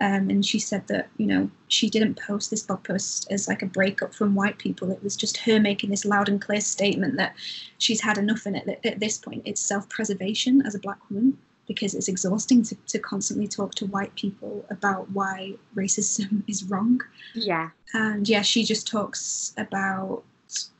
[0.00, 3.62] Um, and she said that you know she didn't post this blog post as like
[3.62, 4.90] a breakup from white people.
[4.90, 7.36] It was just her making this loud and clear statement that
[7.78, 8.66] she's had enough in it.
[8.66, 11.38] That at this point, it's self-preservation as a black woman
[11.72, 17.00] because it's exhausting to, to constantly talk to white people about why racism is wrong.
[17.34, 17.70] Yeah.
[17.94, 20.22] And yeah, she just talks about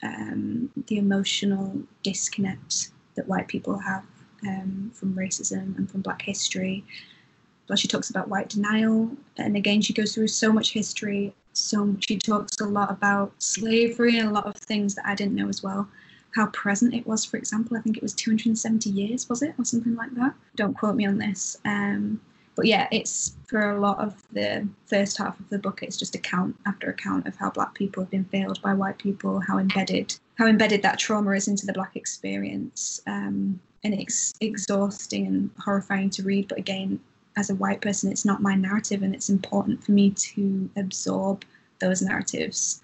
[0.02, 4.04] um, the emotional disconnect that white people have
[4.46, 6.84] um, from racism and from black history.
[7.68, 9.10] But she talks about white denial.
[9.38, 11.34] And again, she goes through so much history.
[11.54, 15.34] So she talks a lot about slavery and a lot of things that I didn't
[15.34, 15.88] know as well
[16.34, 17.24] how present it was.
[17.24, 20.34] For example, I think it was 270 years, was it, or something like that?
[20.56, 21.56] Don't quote me on this.
[21.64, 22.20] Um,
[22.54, 25.82] but yeah, it's for a lot of the first half of the book.
[25.82, 29.40] It's just account after account of how Black people have been failed by white people,
[29.40, 35.26] how embedded how embedded that trauma is into the Black experience, um, and it's exhausting
[35.26, 36.48] and horrifying to read.
[36.48, 37.00] But again,
[37.36, 41.44] as a white person, it's not my narrative, and it's important for me to absorb
[41.80, 42.82] those narratives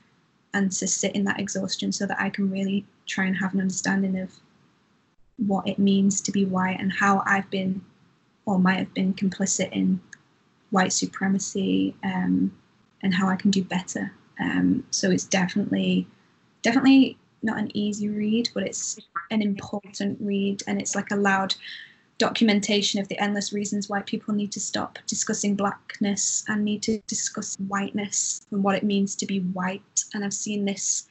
[0.54, 3.60] and to sit in that exhaustion so that I can really try and have an
[3.60, 4.32] understanding of
[5.36, 7.84] what it means to be white and how I've been
[8.44, 10.00] or might have been complicit in
[10.70, 12.52] white supremacy um,
[13.02, 14.12] and how I can do better.
[14.40, 16.06] Um, so it's definitely,
[16.62, 18.98] definitely not an easy read, but it's
[19.30, 21.54] an important read, and it's like a loud
[22.18, 27.00] documentation of the endless reasons why people need to stop discussing blackness and need to
[27.06, 30.04] discuss whiteness and what it means to be white.
[30.14, 31.06] And I've seen this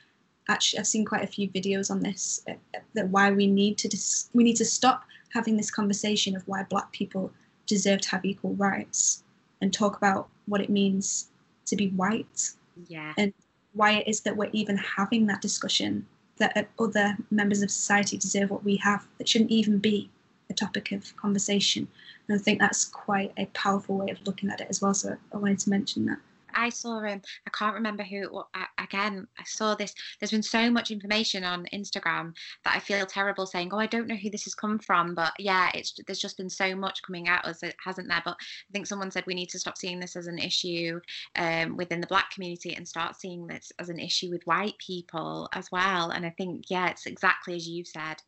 [0.49, 2.53] actually I've seen quite a few videos on this uh,
[2.93, 6.63] that why we need to dis- we need to stop having this conversation of why
[6.63, 7.31] black people
[7.65, 9.23] deserve to have equal rights
[9.61, 11.29] and talk about what it means
[11.65, 12.51] to be white.
[12.87, 13.13] Yeah.
[13.17, 13.33] And
[13.73, 16.05] why it is that we're even having that discussion
[16.37, 20.09] that other members of society deserve what we have that shouldn't even be
[20.49, 21.87] a topic of conversation.
[22.27, 24.93] And i think that's quite a powerful way of looking at it as well.
[24.93, 26.19] So i wanted to mention that
[26.57, 27.21] I saw him.
[27.45, 28.43] I can't remember who.
[28.79, 29.93] Again, I saw this.
[30.19, 32.33] There's been so much information on Instagram
[32.65, 35.33] that I feel terrible saying, "Oh, I don't know who this has come from." But
[35.39, 38.23] yeah, it's there's just been so much coming at us, it hasn't there?
[38.25, 40.99] But I think someone said we need to stop seeing this as an issue
[41.35, 45.47] um, within the Black community and start seeing this as an issue with white people
[45.53, 46.09] as well.
[46.09, 48.21] And I think yeah, it's exactly as you said.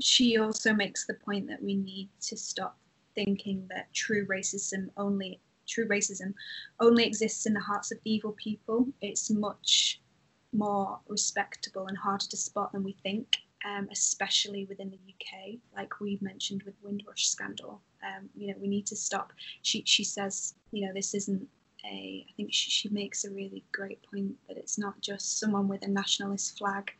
[0.00, 2.78] She also makes the point that we need to stop
[3.14, 6.34] thinking that true racism only true racism
[6.80, 8.86] only exists in the hearts of evil people.
[9.00, 10.00] It's much
[10.52, 16.00] more respectable and harder to spot than we think, um, especially within the UK, like
[16.00, 17.82] we mentioned with Windrush scandal.
[18.02, 19.32] Um, you know, we need to stop.
[19.62, 21.46] She she says, you know, this isn't
[21.84, 22.26] a.
[22.28, 25.82] I think she, she makes a really great point that it's not just someone with
[25.82, 26.90] a nationalist flag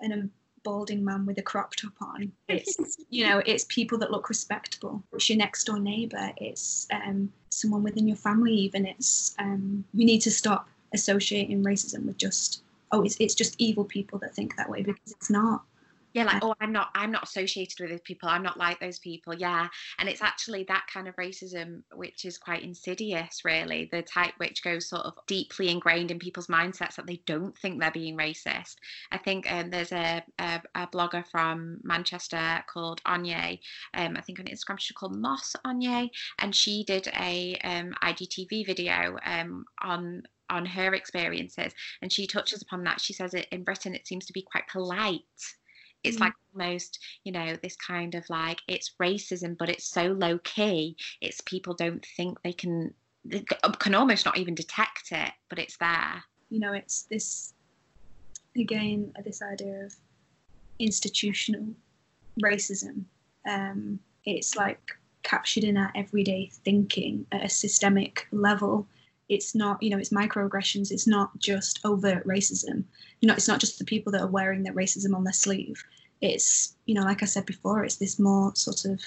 [0.00, 0.28] and a
[0.68, 2.30] balding man with a crop top on.
[2.48, 2.76] It's
[3.08, 5.02] you know, it's people that look respectable.
[5.14, 6.30] It's your next door neighbour.
[6.36, 8.52] It's um, someone within your family.
[8.52, 13.54] Even it's um, we need to stop associating racism with just oh, it's it's just
[13.58, 15.62] evil people that think that way because it's not
[16.12, 18.28] yeah like oh i'm not i'm not associated with those people.
[18.28, 19.34] I'm not like those people.
[19.34, 19.68] Yeah
[19.98, 24.62] and it's actually that kind of racism which is quite insidious really the type which
[24.62, 28.76] goes sort of deeply ingrained in people's mindsets that they don't think they're being racist.
[29.12, 33.58] I think um, there's a, a, a, blogger from manchester called anye
[33.94, 38.66] um, i think on instagram she's called moss anye and she did a um, igtv
[38.66, 43.00] video um, on on her experiences and she touches upon that.
[43.00, 45.20] She says it in britain it seems to be quite polite
[46.04, 46.20] it's mm.
[46.20, 50.96] like almost you know this kind of like it's racism but it's so low key
[51.20, 52.92] it's people don't think they can
[53.24, 53.44] they
[53.78, 57.54] can almost not even detect it but it's there you know it's this
[58.56, 59.94] again this idea of
[60.78, 61.66] institutional
[62.42, 63.04] racism
[63.48, 68.86] um, it's like captured in our everyday thinking at a systemic level
[69.28, 72.84] it's not you know it's microaggressions it's not just overt racism.
[73.20, 75.82] You know it's not just the people that are wearing their racism on their sleeve.
[76.20, 79.00] It's you know like i said before it's this more sort of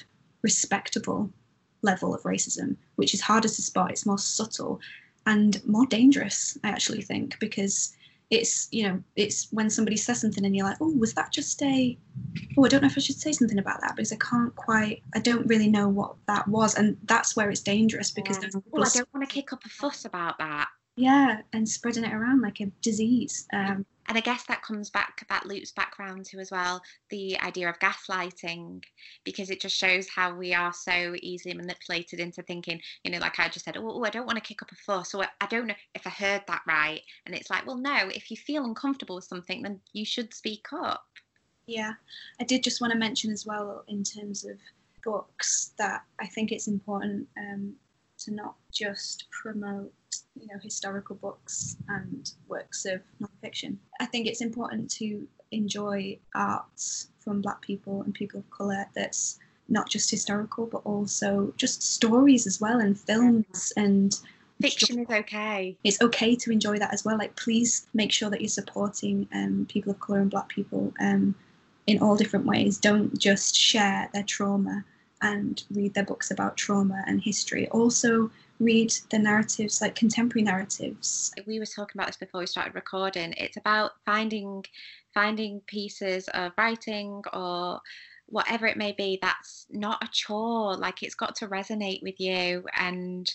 [0.43, 1.29] respectable
[1.81, 4.79] level of racism which is harder to spot it's more subtle
[5.25, 7.95] and more dangerous i actually think because
[8.31, 11.61] it's you know it's when somebody says something and you're like oh was that just
[11.61, 11.97] a
[12.57, 15.03] oh i don't know if i should say something about that because i can't quite
[15.13, 16.75] i don't really know what that was.
[16.75, 18.49] And that's where it's dangerous because yeah.
[18.55, 20.69] oh, i don't want to kick up a fuss about that.
[20.95, 23.47] Yeah and spreading it around like a disease.
[23.53, 27.39] Um, and I guess that comes back, that loops back round to as well the
[27.39, 28.83] idea of gaslighting,
[29.23, 33.39] because it just shows how we are so easily manipulated into thinking, you know, like
[33.39, 35.45] I just said, oh, oh I don't want to kick up a fuss, or I
[35.45, 36.99] don't know if I heard that right.
[37.25, 40.65] And it's like, well, no, if you feel uncomfortable with something, then you should speak
[40.73, 41.05] up.
[41.65, 41.93] Yeah,
[42.37, 44.57] I did just want to mention as well, in terms of
[45.05, 47.75] books, that I think it's important um,
[48.25, 49.93] to not just promote
[50.39, 53.77] you know historical books and works of nonfiction.
[53.99, 59.39] I think it's important to enjoy art from Black people and people of colour that's
[59.69, 64.19] not just historical but also just stories as well and films and
[64.61, 65.77] fiction is okay.
[65.83, 67.17] It's okay to enjoy that as well.
[67.17, 71.35] Like please make sure that you're supporting um, people of color and black people um,
[71.87, 72.77] in all different ways.
[72.77, 74.83] Don't just share their trauma
[75.21, 77.67] and read their books about trauma and history.
[77.69, 81.33] Also read the narratives, like contemporary narratives.
[81.47, 83.33] We were talking about this before we started recording.
[83.37, 84.63] It's about finding
[85.13, 87.81] finding pieces of writing or
[88.27, 90.77] whatever it may be that's not a chore.
[90.77, 93.33] Like it's got to resonate with you and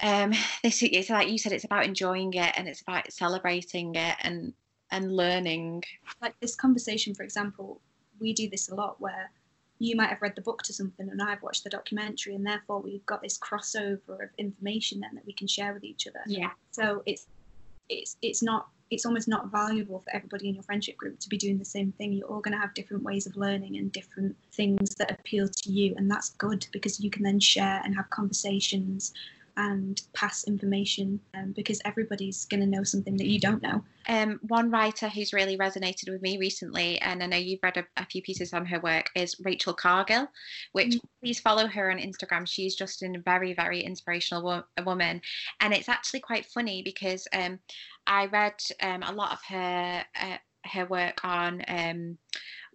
[0.00, 4.16] um this is like you said it's about enjoying it and it's about celebrating it
[4.22, 4.52] and
[4.90, 5.82] and learning
[6.20, 7.80] like this conversation for example
[8.20, 9.30] we do this a lot where
[9.78, 12.80] you might have read the book to something and I've watched the documentary and therefore
[12.80, 16.20] we've got this crossover of information then that we can share with each other.
[16.26, 16.50] Yeah.
[16.70, 17.26] So it's
[17.88, 21.36] it's it's not it's almost not valuable for everybody in your friendship group to be
[21.36, 22.12] doing the same thing.
[22.12, 25.72] You're all going to have different ways of learning and different things that appeal to
[25.72, 29.12] you, and that's good because you can then share and have conversations
[29.56, 33.82] and pass information um, because everybody's going to know something that you don't know.
[34.08, 37.84] Um, one writer who's really resonated with me recently, and I know you've read a,
[37.96, 40.28] a few pieces on her work, is Rachel Cargle,
[40.72, 41.06] which mm-hmm.
[41.22, 42.46] please follow her on Instagram.
[42.46, 45.20] She's just a very, very inspirational wo- woman.
[45.60, 47.58] And it's actually quite funny because um,
[48.06, 52.18] I read um, a lot of her uh, her work on um,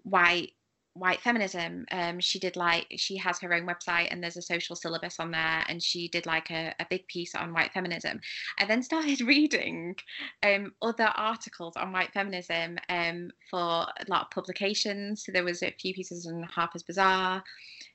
[0.03, 0.51] white
[0.93, 4.75] white feminism um she did like she has her own website and there's a social
[4.75, 8.19] syllabus on there and she did like a, a big piece on white feminism.
[8.59, 9.95] I then started reading
[10.43, 15.23] um other articles on white feminism um for a lot of publications.
[15.25, 17.43] So there was a few pieces in harper's bazaar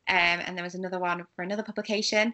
[0.08, 2.32] um, and there was another one for another publication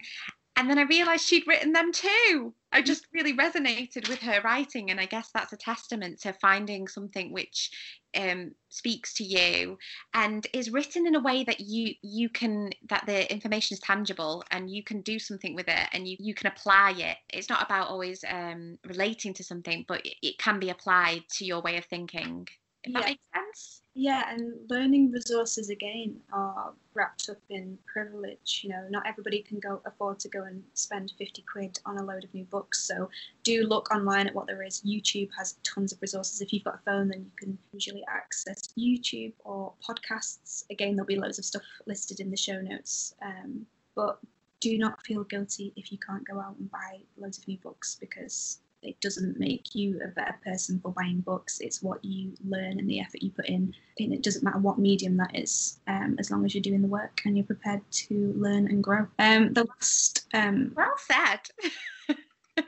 [0.55, 2.53] and then I realized she'd written them too.
[2.71, 6.87] I just really resonated with her writing, and I guess that's a testament to finding
[6.87, 7.71] something which
[8.15, 9.77] um, speaks to you
[10.13, 14.43] and is written in a way that you you can that the information is tangible
[14.51, 17.17] and you can do something with it and you you can apply it.
[17.29, 21.45] It's not about always um, relating to something, but it, it can be applied to
[21.45, 22.47] your way of thinking.
[22.83, 22.99] If yeah.
[22.99, 23.81] that makes sense.
[23.95, 28.61] Yeah, and learning resources again are wrapped up in privilege.
[28.63, 32.03] You know, not everybody can go afford to go and spend 50 quid on a
[32.03, 32.83] load of new books.
[32.83, 33.09] So
[33.43, 34.81] do look online at what there is.
[34.81, 36.41] YouTube has tons of resources.
[36.41, 40.65] If you've got a phone, then you can usually access YouTube or podcasts.
[40.71, 43.15] Again, there'll be loads of stuff listed in the show notes.
[43.21, 43.65] Um,
[43.95, 44.19] but
[44.59, 47.97] do not feel guilty if you can't go out and buy loads of new books
[47.99, 51.59] because it doesn't make you a better person for buying books.
[51.59, 53.73] It's what you learn and the effort you put in.
[53.99, 56.87] And it doesn't matter what medium that is, um, as long as you're doing the
[56.87, 59.07] work and you're prepared to learn and grow.
[59.19, 60.27] Um, the last.
[60.33, 62.17] Um, well said.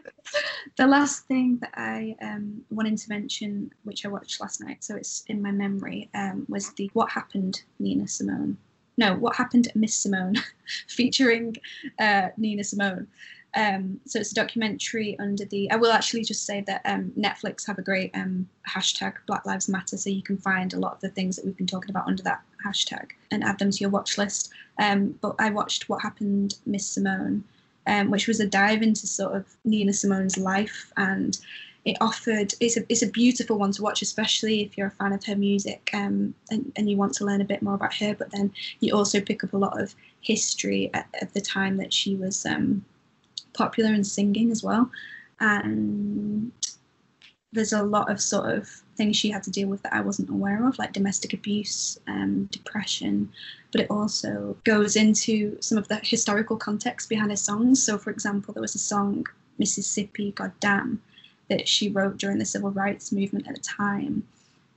[0.78, 4.96] the last thing that I um, wanted to mention, which I watched last night, so
[4.96, 8.58] it's in my memory, um, was the What Happened Nina Simone.
[8.98, 10.36] No, What Happened Miss Simone,
[10.88, 11.56] featuring
[12.00, 13.08] uh, Nina Simone.
[13.56, 15.72] Um, so it's a documentary under the.
[15.72, 19.70] I will actually just say that um, Netflix have a great um, hashtag Black Lives
[19.70, 22.08] Matter, so you can find a lot of the things that we've been talking about
[22.08, 24.52] under that hashtag and add them to your watch list.
[24.78, 27.44] Um, but I watched What Happened, Miss Simone,
[27.88, 31.38] um, which was a dive into sort of Nina Simone's life, and
[31.86, 32.54] it offered.
[32.60, 35.36] It's a it's a beautiful one to watch, especially if you're a fan of her
[35.36, 38.16] music um, and and you want to learn a bit more about her.
[38.16, 38.52] But then
[38.82, 42.46] you also pick up a lot of history at, at the time that she was.
[42.46, 42.84] Um,
[43.56, 44.90] popular in singing as well.
[45.40, 46.52] And
[47.56, 50.30] there's a lot of sort of things she had to deal with that I wasn't
[50.30, 53.32] aware of, like domestic abuse, um, depression,
[53.72, 57.84] but it also goes into some of the historical context behind her songs.
[57.84, 59.26] So, for example, there was a song,
[59.58, 61.02] Mississippi, Goddamn,
[61.50, 64.28] that she wrote during the civil rights movement at the time.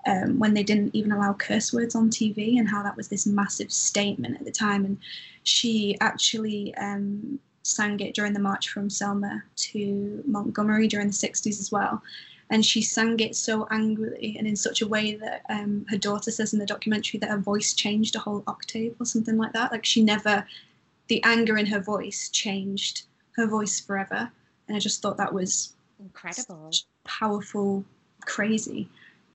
[0.06, 3.26] Um, when they didn't even allow curse words on TV, and how that was this
[3.26, 4.84] massive statement at the time.
[4.84, 4.98] And
[5.42, 11.60] she actually um, sang it during the march from Selma to Montgomery during the 60s
[11.60, 12.02] as well.
[12.50, 16.30] And she sang it so angrily and in such a way that um, her daughter
[16.30, 19.70] says in the documentary that her voice changed a whole octave or something like that.
[19.70, 20.46] Like she never,
[21.08, 23.02] the anger in her voice changed
[23.36, 24.30] her voice forever.
[24.66, 26.70] And I just thought that was incredible,
[27.04, 27.84] powerful,
[28.22, 28.88] crazy.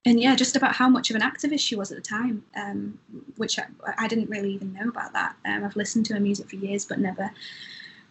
[0.04, 2.98] And yeah, just about how much of an activist she was at the time, um,
[3.36, 3.64] which I,
[3.96, 5.34] I, didn't really even know about that.
[5.46, 7.30] Um, I've listened to her music for years, but never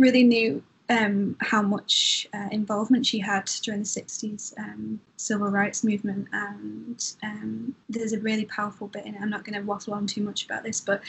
[0.04, 5.84] really knew um, how much uh, involvement she had during the 60s um, civil rights
[5.84, 6.28] movement.
[6.34, 9.22] And um, there's a really powerful bit in it.
[9.22, 11.02] I'm not going to waffle on too much about this, but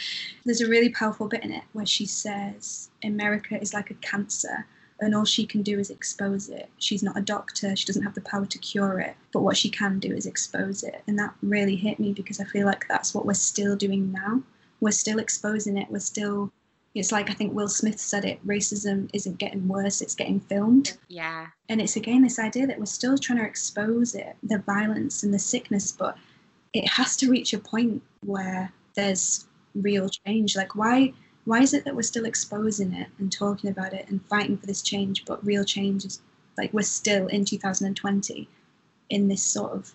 [0.44, 4.64] there's a really powerful bit in it where she says America is like a cancer.
[5.00, 6.70] And all she can do is expose it.
[6.78, 7.74] She's not a doctor.
[7.74, 9.16] She doesn't have the power to cure it.
[9.32, 11.02] But what she can do is expose it.
[11.08, 14.40] And that really hit me because I feel like that's what we're still doing now.
[14.80, 15.90] We're still exposing it.
[15.90, 16.52] We're still
[16.94, 20.96] it's like I think Will Smith said it racism isn't getting worse, it's getting filmed.
[21.08, 21.48] Yeah.
[21.68, 25.34] And it's again this idea that we're still trying to expose it, the violence and
[25.34, 26.16] the sickness, but
[26.72, 30.56] it has to reach a point where there's real change.
[30.56, 31.12] Like why
[31.44, 34.66] why is it that we're still exposing it and talking about it and fighting for
[34.66, 36.22] this change, but real change is
[36.56, 38.48] like we're still in 2020
[39.10, 39.92] in this sort of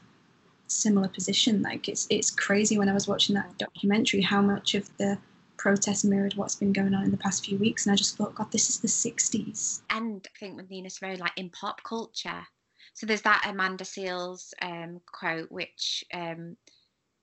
[0.68, 1.62] similar position.
[1.62, 5.18] Like it's it's crazy when I was watching that documentary how much of the
[5.60, 7.86] protests mirrored what's been going on in the past few weeks.
[7.86, 9.82] And I just thought, God, this is the 60s.
[9.92, 12.48] And I think with Nina Simone, like in pop culture.
[12.94, 16.58] So there's that Amanda Seales um, quote, which um,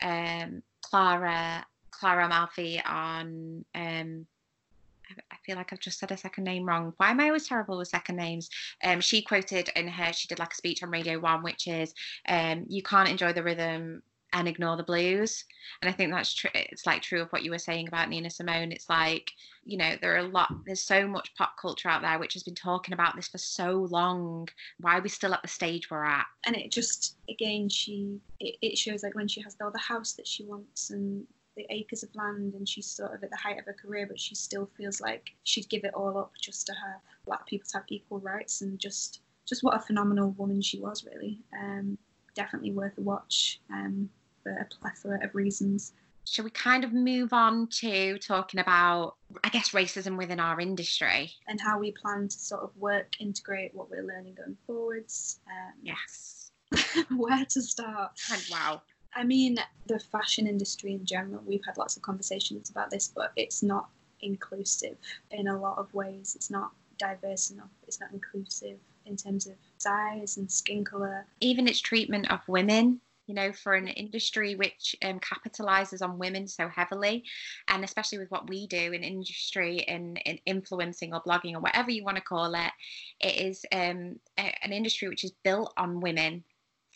[0.03, 4.26] um, Clara Clara Amalfi on um,
[5.30, 6.93] I feel like I've just said a second name wrong.
[6.97, 8.51] Why am I always terrible with second names?
[8.84, 11.95] Um, she quoted in her, she did like a speech on Radio One, which is,
[12.28, 14.03] um, "You can't enjoy the rhythm
[14.33, 15.45] and ignore the blues.
[15.81, 16.51] And I think that's true.
[16.55, 18.72] It's like true of what you were saying about Nina Simone.
[18.72, 19.33] It's like,
[19.64, 22.43] you know, there are a lot, there's so much pop culture out there which has
[22.43, 24.49] been talking about this for so long.
[24.81, 26.27] Why are we still at the stage we're at?
[26.45, 30.12] And it just, again, she, it, it shows like when she has the, the house
[30.14, 33.59] that she wants and the acres of land and she's sort of at the height
[33.59, 36.72] of her career, but she still feels like she'd give it all up just to
[36.72, 40.79] have black people to have equal rights and just, just what a phenomenal woman she
[40.79, 41.41] was, really.
[41.59, 41.97] Um,
[42.37, 43.61] definitely worth a watch.
[43.72, 44.09] Um,
[44.47, 45.93] for a plethora of reasons.
[46.24, 51.32] Shall we kind of move on to talking about, I guess, racism within our industry
[51.49, 55.41] and how we plan to sort of work, integrate what we're learning going forwards?
[55.49, 56.51] Um, yes.
[57.16, 58.12] where to start?
[58.32, 58.82] And wow.
[59.14, 63.32] I mean, the fashion industry in general, we've had lots of conversations about this, but
[63.37, 63.89] it's not
[64.20, 64.97] inclusive
[65.32, 66.34] in a lot of ways.
[66.37, 67.70] It's not diverse enough.
[67.87, 71.27] It's not inclusive in terms of size and skin color.
[71.41, 76.47] Even its treatment of women you know, for an industry which um, capitalizes on women
[76.47, 77.25] so heavily,
[77.69, 81.91] and especially with what we do in industry in, in influencing or blogging or whatever
[81.91, 82.71] you want to call it,
[83.21, 86.45] it is um, a, an industry which is built on women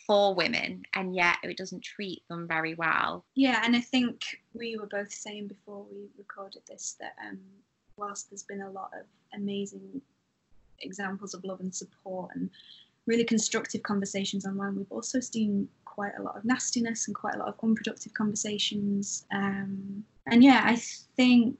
[0.07, 3.25] for women and yet it doesn't treat them very well.
[3.35, 4.21] Yeah, and I think
[4.53, 7.39] we were both saying before we recorded this that um,
[7.97, 9.05] whilst there's been a lot of
[9.35, 10.01] amazing
[10.83, 12.49] examples of love and support and
[13.05, 17.37] really constructive conversations online, we've also seen quite a lot of nastiness and quite a
[17.37, 19.25] lot of unproductive conversations.
[19.33, 21.57] Um, and yeah, I think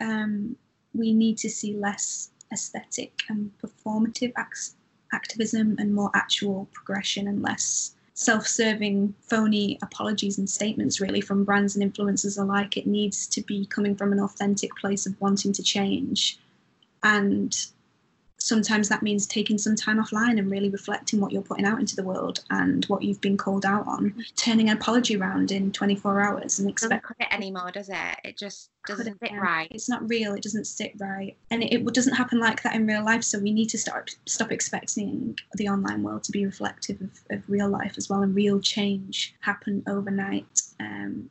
[0.00, 0.56] um,
[0.94, 4.32] we need to see less aesthetic and performative
[5.12, 11.74] activism and more actual progression and less self-serving phony apologies and statements really from brands
[11.74, 15.64] and influencers alike it needs to be coming from an authentic place of wanting to
[15.64, 16.38] change
[17.02, 17.66] and
[18.44, 21.96] sometimes that means taking some time offline and really reflecting what you're putting out into
[21.96, 24.14] the world and what you've been called out on.
[24.36, 28.16] Turning an apology round in 24 hours and expect it anymore does it?
[28.22, 29.68] It just doesn't fit right.
[29.70, 30.34] It's not real.
[30.34, 31.34] It doesn't sit right.
[31.50, 33.24] And it, it, doesn't happen like that in real life.
[33.24, 37.48] So we need to start stop expecting the online world to be reflective of, of
[37.48, 40.60] real life as well and real change happen overnight.
[40.80, 41.30] Um,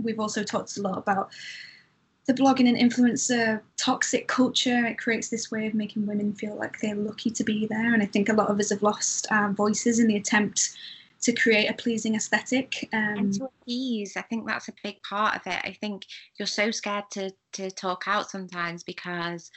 [0.00, 1.30] we've also talked a lot about
[2.28, 6.78] the blogging and influencer toxic culture it creates this way of making women feel like
[6.78, 7.94] they're lucky to be there.
[7.94, 10.76] And i think a lot of us have lost our voices in the attempt
[11.22, 15.34] to create a pleasing aesthetic um, and to appease i think that's a big part
[15.34, 15.60] of it.
[15.64, 16.04] I think
[16.38, 19.50] you're so scared to to talk out sometimes because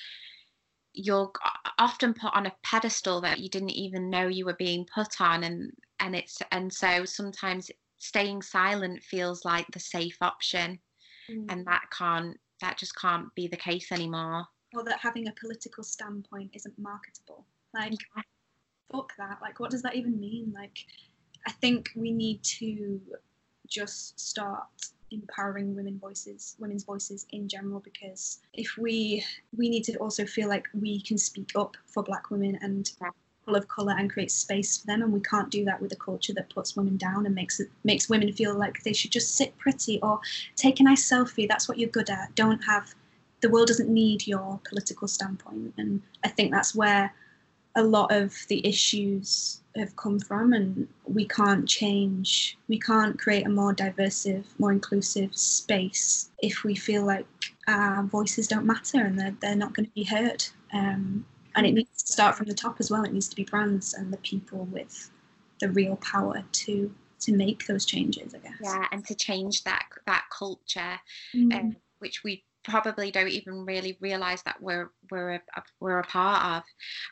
[0.93, 1.31] you're
[1.77, 5.43] often put on a pedestal that you didn't even know you were being put on.
[5.43, 7.69] And and it's and so sometimes
[7.99, 10.79] staying silent feels like the safe option.
[11.29, 11.45] Mm.
[11.49, 14.45] and that can't that just can't be the case anymore.
[14.73, 17.45] Or that having a political standpoint isn't marketable.
[17.73, 18.23] Like, yeah.
[18.91, 19.39] fuck that.
[19.41, 20.53] Like, what does that even mean?
[20.55, 20.85] Like,
[21.47, 23.01] I think we need to
[23.67, 24.63] just start
[25.11, 29.23] empowering women voices women's voices in general because if we
[29.57, 32.91] we need to also feel like we can speak up for black women and
[33.41, 35.95] people of color and create space for them and we can't do that with a
[35.95, 39.35] culture that puts women down and makes it makes women feel like they should just
[39.35, 40.19] sit pretty or
[40.55, 41.47] take a nice selfie.
[41.47, 42.35] That's what you're good at.
[42.35, 42.93] Don't have
[43.41, 45.73] the world doesn't need your political standpoint.
[45.77, 47.13] And i think that's where
[47.75, 53.45] a lot of the issues have come from and we can't change we can't create
[53.45, 54.27] a more diverse
[54.57, 57.25] more inclusive space if we feel like
[57.67, 60.43] our voices don't matter and they're, they're not going to be heard.
[60.73, 61.25] Um,
[61.55, 63.03] and it needs to start from the top as well.
[63.03, 65.09] It needs to be brands and the people with
[65.59, 68.33] the real power to to make those changes.
[68.33, 68.59] I guess.
[68.61, 70.99] Yeah, and to change that that culture,
[71.35, 71.53] mm.
[71.53, 75.41] um, which we probably don't even really realize that we're we're a,
[75.79, 76.63] we're a part of.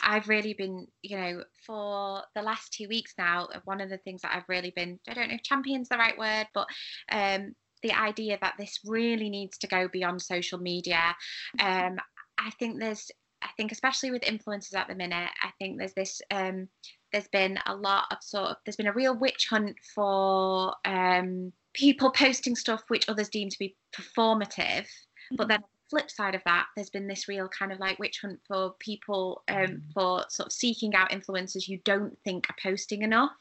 [0.02, 3.48] I've really been, you know, for the last two weeks now.
[3.66, 6.18] One of the things that I've really been, I don't know if champion's the right
[6.18, 6.68] word, but
[7.12, 11.16] um, the idea that this really needs to go beyond social media.
[11.60, 11.98] Um,
[12.38, 13.12] I think there's
[13.42, 16.68] I think especially with influencers at the minute, I think there's this um,
[17.12, 21.52] there's been a lot of sort of there's been a real witch hunt for um,
[21.74, 25.36] people posting stuff which others deem to be performative, mm-hmm.
[25.36, 28.40] but then flip side of that, there's been this real kind of like witch hunt
[28.48, 33.32] for people um, for sort of seeking out influencers you don't think are posting enough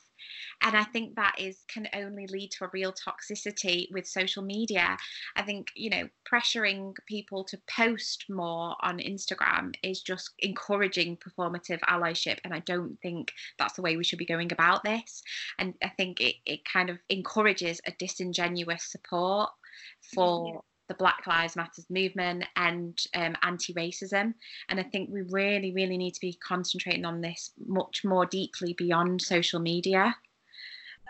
[0.62, 4.96] and i think that is can only lead to a real toxicity with social media.
[5.36, 11.80] I think you know pressuring people to post more on instagram is just encouraging performative
[11.80, 15.22] allyship and i don't think that's the way we should be going about this.
[15.58, 19.50] And i think it, it kind of encourages a disingenuous support
[20.14, 24.34] for the Black Lives Matters movement and um, anti racism.
[24.68, 28.72] And I think we really, really need to be concentrating on this much more deeply
[28.72, 30.14] beyond social media.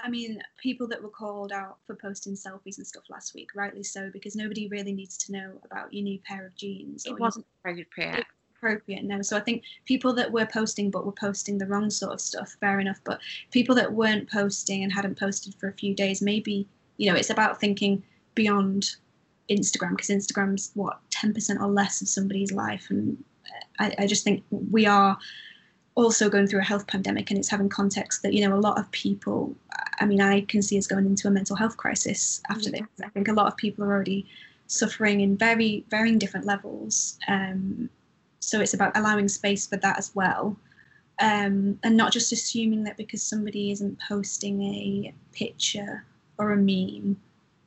[0.02, 3.82] I mean, people that were called out for posting selfies and stuff last week, rightly
[3.82, 7.04] so, because nobody really needs to know about your new pair of jeans.
[7.06, 8.24] It wasn't appropriate.
[8.56, 9.22] Appropriate, no.
[9.22, 12.56] So I think people that were posting but were posting the wrong sort of stuff,
[12.60, 13.00] fair enough.
[13.04, 13.20] But
[13.50, 17.30] people that weren't posting and hadn't posted for a few days, maybe, you know, it's
[17.30, 18.02] about thinking
[18.34, 18.96] beyond
[19.50, 22.86] Instagram because Instagram's what, 10% or less of somebody's life.
[22.90, 23.22] And
[23.78, 25.18] I, I just think we are
[25.98, 28.78] also going through a health pandemic and it's having context that you know a lot
[28.78, 29.52] of people
[29.98, 32.82] i mean i can see us going into a mental health crisis after yeah.
[32.96, 34.24] this i think a lot of people are already
[34.68, 37.90] suffering in very varying different levels um,
[38.38, 40.56] so it's about allowing space for that as well
[41.20, 46.04] um, and not just assuming that because somebody isn't posting a picture
[46.38, 47.16] or a meme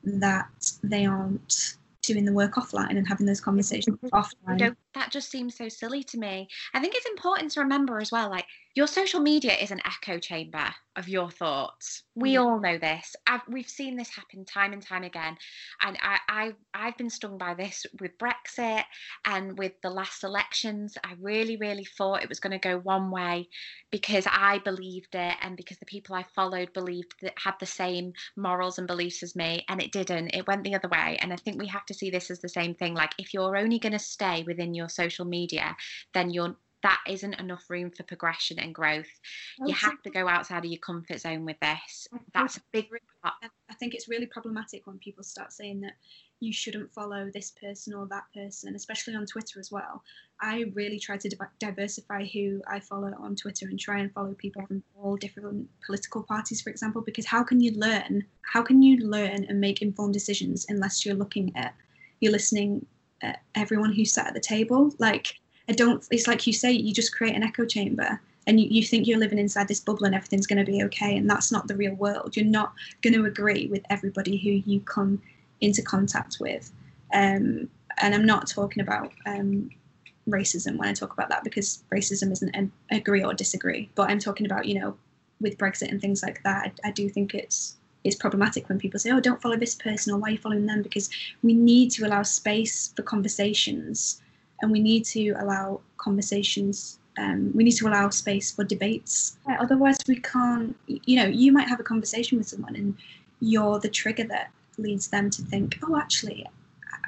[0.03, 0.49] that
[0.83, 4.15] they aren't doing the work offline and having those conversations mm-hmm.
[4.15, 6.47] offline that just seems so silly to me.
[6.73, 10.17] I think it's important to remember as well, like your social media is an echo
[10.17, 12.03] chamber of your thoughts.
[12.15, 12.41] We mm.
[12.41, 13.15] all know this.
[13.27, 15.37] I've, we've seen this happen time and time again,
[15.81, 18.83] and I, I I've been stung by this with Brexit
[19.25, 20.97] and with the last elections.
[21.03, 23.47] I really, really thought it was going to go one way
[23.91, 28.13] because I believed it, and because the people I followed believed that had the same
[28.37, 30.29] morals and beliefs as me, and it didn't.
[30.33, 32.49] It went the other way, and I think we have to see this as the
[32.49, 32.93] same thing.
[32.93, 35.75] Like if you're only going to stay within your your social media,
[36.13, 39.19] then you're that isn't enough room for progression and growth.
[39.61, 42.07] Oh, you have to go outside of your comfort zone with this.
[42.33, 42.89] That's a big
[43.21, 43.35] part.
[43.69, 45.93] I think it's really problematic when people start saying that
[46.39, 50.03] you shouldn't follow this person or that person, especially on Twitter as well.
[50.41, 51.29] I really try to
[51.59, 56.23] diversify who I follow on Twitter and try and follow people from all different political
[56.23, 58.25] parties, for example, because how can you learn?
[58.41, 61.75] How can you learn and make informed decisions unless you're looking at,
[62.21, 62.87] you're listening
[63.55, 64.93] everyone who sat at the table.
[64.99, 65.35] Like,
[65.69, 68.83] I don't, it's like you say, you just create an echo chamber and you, you
[68.83, 71.15] think you're living inside this bubble and everything's going to be okay.
[71.15, 72.35] And that's not the real world.
[72.35, 75.21] You're not going to agree with everybody who you come
[75.61, 76.71] into contact with.
[77.13, 79.69] Um, and I'm not talking about um,
[80.27, 83.89] racism when I talk about that because racism isn't an agree or disagree.
[83.95, 84.97] But I'm talking about, you know,
[85.39, 88.99] with Brexit and things like that, I, I do think it's it's problematic when people
[88.99, 91.09] say, "Oh, don't follow this person," or "Why are you following them?" Because
[91.43, 94.21] we need to allow space for conversations,
[94.61, 96.99] and we need to allow conversations.
[97.17, 99.37] Um, we need to allow space for debates.
[99.59, 100.75] Otherwise, we can't.
[100.87, 102.97] You know, you might have a conversation with someone, and
[103.39, 106.45] you're the trigger that leads them to think, "Oh, actually,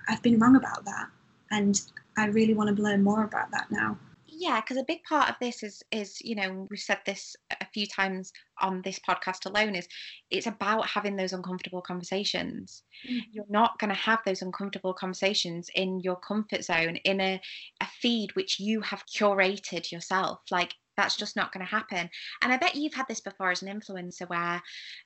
[0.08, 1.08] I've been wrong about that,"
[1.52, 1.82] and
[2.18, 3.98] I really want to learn more about that now
[4.38, 7.66] yeah because a big part of this is is you know we've said this a
[7.74, 8.32] few times
[8.62, 9.88] on this podcast alone is
[10.30, 13.20] it's about having those uncomfortable conversations mm.
[13.32, 17.40] you're not going to have those uncomfortable conversations in your comfort zone in a,
[17.82, 22.10] a feed which you have curated yourself like that's just not going to happen.
[22.42, 24.62] And i bet you've had this before as an influencer where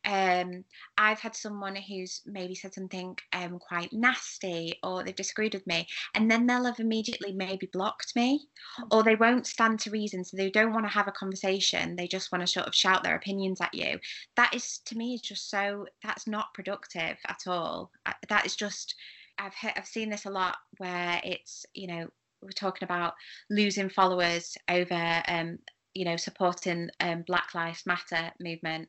[0.05, 0.63] um,
[0.97, 5.87] i've had someone who's maybe said something um, quite nasty or they've disagreed with me
[6.15, 8.47] and then they'll have immediately maybe blocked me
[8.91, 12.07] or they won't stand to reason so they don't want to have a conversation they
[12.07, 13.99] just want to sort of shout their opinions at you.
[14.35, 17.91] That is to me is just so that's not productive at all.
[18.29, 18.95] That is just
[19.39, 22.07] I've heard, I've seen this a lot where it's you know
[22.41, 23.13] we're talking about
[23.49, 25.57] losing followers over um,
[25.97, 28.87] you know supporting um, black lives matter movement.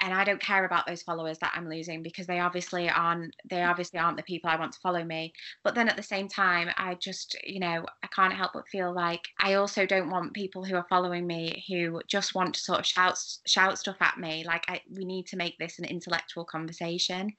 [0.00, 3.62] And i don't care about those followers that i'm losing because they obviously aren't they
[3.62, 5.32] obviously aren't the people i want to follow me.
[5.64, 8.92] But then at the same time i just you know i can't help but feel
[8.94, 12.80] like i also don't want people who are following me who just want to sort
[12.80, 14.44] of shout shout stuff at me.
[14.44, 17.32] Like I, we need to make this an intellectual conversation.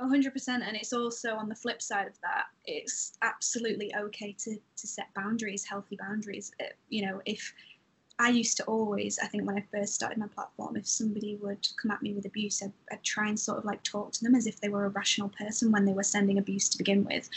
[0.00, 4.86] 100% and it's also on the flip side of that it's absolutely okay to to
[4.86, 6.50] set boundaries healthy boundaries.
[6.88, 7.52] You know if
[8.18, 11.66] I used to always, I think when I first started my platform, if somebody would
[11.80, 14.34] come at me with abuse, I'd, I'd, try and sort of like talk to them
[14.34, 17.28] as if they were a rational person when they were sending abuse to begin with,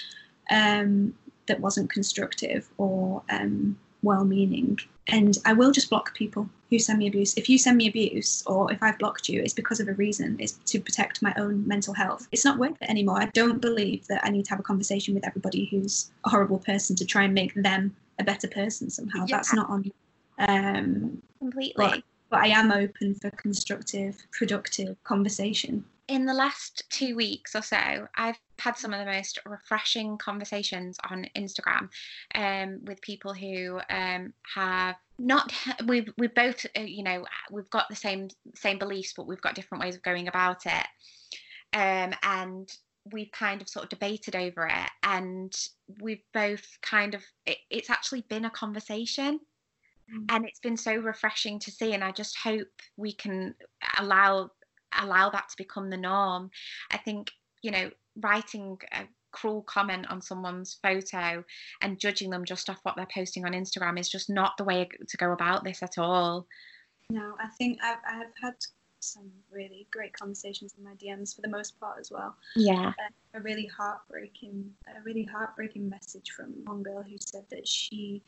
[0.52, 1.14] um,
[1.48, 4.80] that wasn't constructive or um, well meaning.
[5.08, 7.36] And I will just block people who send me abuse.
[7.36, 10.36] If you send me abuse or if I've blocked you, it's because of a reason.
[10.40, 12.28] It's to protect my own mental health.
[12.32, 13.22] It's not worth it anymore.
[13.22, 16.60] I don't believe that I need to have a conversation with everybody who's a horrible
[16.60, 19.26] person to try and make them a better person somehow.
[19.28, 19.38] Yeah.
[19.38, 19.92] That's not on
[20.40, 21.74] um, Completely.
[21.78, 25.86] But, but I am open for constructive, productive conversation.
[26.08, 30.98] In the last two weeks or so, I've had some of the most refreshing conversations
[31.10, 31.90] on Instagram
[32.36, 35.52] um, with people who um, have not
[35.88, 39.56] we've we both uh, you know we've got the same same beliefs but we've got
[39.56, 40.86] different ways of going about it
[41.74, 42.70] um, and
[43.12, 45.54] we've kind of sort of debated over it and
[46.02, 49.40] we've both kind of it, it's actually been a conversation.
[50.14, 50.26] Mm.
[50.30, 53.56] and it's been so refreshing to see and i just hope we can
[53.98, 54.52] allow
[55.02, 56.50] allow that to become the norm.
[56.92, 57.32] I think,
[57.62, 61.44] you know, writing a cruel comment on someone's photo
[61.82, 64.88] and judging them just off what they're posting on Instagram is just not the way
[65.08, 66.48] to go about this at all.
[67.10, 68.56] No, I think I've, I've had
[69.06, 72.36] some really great conversations in my DMs for the most part as well.
[72.56, 72.90] Yeah.
[72.90, 78.22] Uh, a really heartbreaking, a really heartbreaking message from one girl who said that she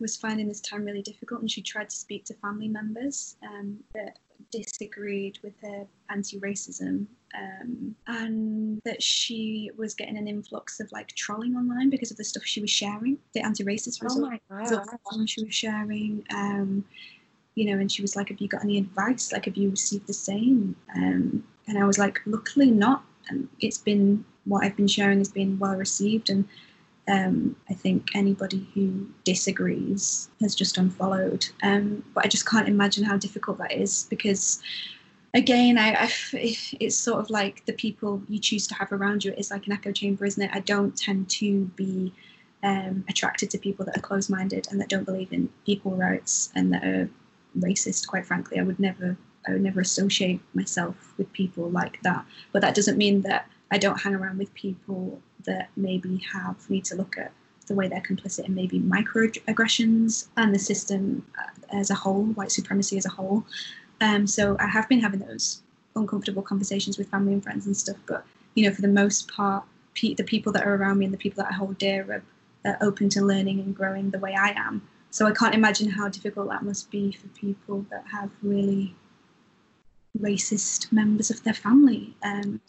[0.00, 3.78] was finding this time really difficult and she tried to speak to family members um,
[3.94, 4.18] that
[4.50, 7.06] disagreed with her anti-racism
[7.36, 12.24] um, and that she was getting an influx of like trolling online because of the
[12.24, 16.24] stuff she was sharing, the anti-racist oh she was sharing.
[16.32, 16.84] Um,
[17.54, 19.32] you know, and she was like, "Have you got any advice?
[19.32, 23.78] Like, have you received the same?" Um, and I was like, "Luckily not." And it's
[23.78, 26.46] been what I've been sharing has been well received, and
[27.08, 31.46] um, I think anybody who disagrees has just unfollowed.
[31.62, 34.62] Um, but I just can't imagine how difficult that is because,
[35.34, 36.12] again, I, I,
[36.80, 39.34] it's sort of like the people you choose to have around you.
[39.36, 40.50] It's like an echo chamber, isn't it?
[40.52, 42.12] I don't tend to be
[42.62, 46.72] um, attracted to people that are closed-minded and that don't believe in equal rights and
[46.72, 47.10] that are
[47.58, 48.06] racist.
[48.06, 52.24] Quite frankly, I would never, I would never associate myself with people like that.
[52.52, 56.84] But that doesn't mean that I don't hang around with people that maybe have need
[56.86, 57.32] to look at
[57.66, 62.52] the way they're complicit in maybe microaggressions and the system uh, as a whole, white
[62.52, 63.44] supremacy as a whole.
[64.00, 65.62] Um, so I have been having those
[65.96, 67.96] uncomfortable conversations with family and friends and stuff.
[68.06, 68.24] But
[68.54, 71.18] you know, for the most part, pe- the people that are around me and the
[71.18, 72.22] people that I hold dear
[72.64, 74.86] are, are open to learning and growing the way I am.
[75.14, 78.96] So I can't imagine how difficult that must be for people that have really
[80.18, 82.16] racist members of their family.
[82.24, 82.60] Um.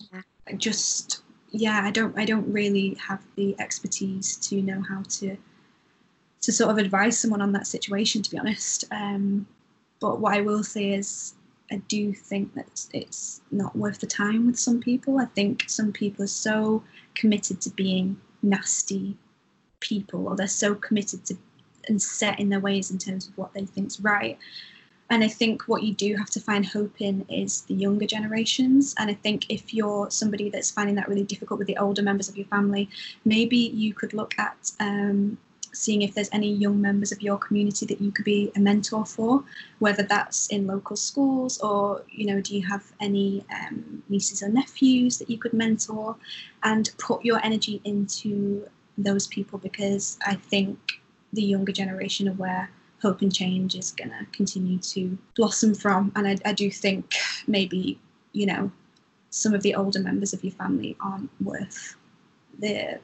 [0.57, 5.35] Just yeah, I don't I don't really have the expertise to know how to
[6.41, 8.83] to sort of advise someone on that situation, to be honest.
[8.91, 9.47] Um,
[9.99, 11.33] but what I will say is,
[11.71, 15.17] I do think that it's not worth the time with some people.
[15.17, 16.83] I think some people are so
[17.15, 19.17] committed to being nasty
[19.79, 21.37] people, or they're so committed to
[21.87, 24.37] and set in their ways in terms of what they think's right.
[25.09, 28.95] And I think what you do have to find hope in is the younger generations.
[28.97, 32.27] And I think if you're somebody that's finding that really difficult with the older members
[32.27, 32.89] of your family,
[33.23, 35.37] maybe you could look at um,
[35.75, 39.05] seeing if there's any young members of your community that you could be a mentor
[39.05, 39.43] for,
[39.79, 44.49] whether that's in local schools or, you know, do you have any um, nieces or
[44.49, 46.15] nephews that you could mentor
[46.63, 48.67] and put your energy into
[48.97, 50.79] those people because I think
[51.35, 52.69] the younger generation are where
[53.01, 56.11] hope and change is going to continue to blossom from.
[56.15, 57.13] And I, I do think
[57.45, 57.99] maybe,
[58.31, 58.71] you know,
[59.29, 61.95] some of the older members of your family aren't worth
[62.57, 62.99] the,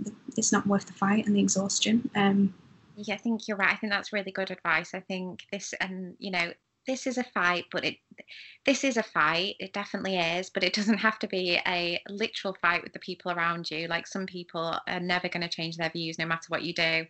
[0.00, 2.08] the it's not worth the fight and the exhaustion.
[2.14, 2.54] Um,
[2.96, 3.72] yeah, I think you're right.
[3.72, 4.94] I think that's really good advice.
[4.94, 6.52] I think this, and you know,
[6.86, 7.96] this is a fight, but it
[8.64, 9.56] this is a fight.
[9.58, 13.32] It definitely is, but it doesn't have to be a literal fight with the people
[13.32, 13.88] around you.
[13.88, 17.06] Like some people are never going to change their views no matter what you do.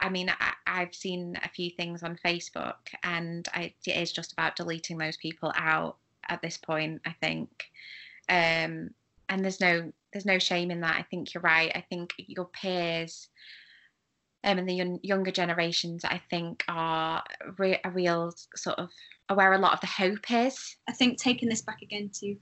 [0.00, 4.32] I mean, I, have seen a few things on Facebook, and I, it is just
[4.32, 5.96] about deleting those people out
[6.28, 7.00] at this point.
[7.06, 7.48] I think,
[8.28, 8.90] um,
[9.28, 10.96] and there's no there's no shame in that.
[10.96, 11.72] I think you're right.
[11.74, 13.28] I think your peers
[14.44, 17.22] um, and the younger generations, I think, are
[17.58, 18.90] re- a real sort of
[19.34, 20.76] where a lot of the hope is.
[20.88, 22.36] I think taking this back again to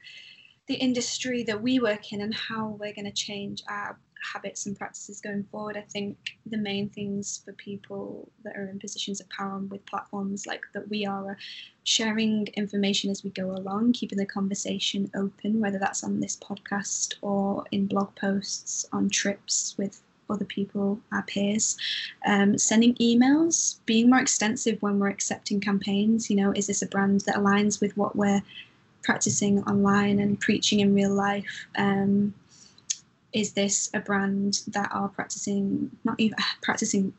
[0.66, 3.98] the industry that we work in and how we're going to change our
[4.32, 5.76] habits and practices going forward.
[5.76, 6.16] I think
[6.46, 10.62] the main things for people that are in positions of power and with platforms like
[10.72, 11.38] that we are, are
[11.84, 17.14] sharing information as we go along, keeping the conversation open, whether that's on this podcast
[17.20, 21.76] or in blog posts, on trips with other people, our peers,
[22.26, 26.30] um, sending emails, being more extensive when we're accepting campaigns.
[26.30, 28.42] You know, is this a brand that aligns with what we're
[29.02, 31.66] practicing online and preaching in real life?
[31.76, 32.34] Um,
[33.32, 37.12] is this a brand that are practicing, not even practicing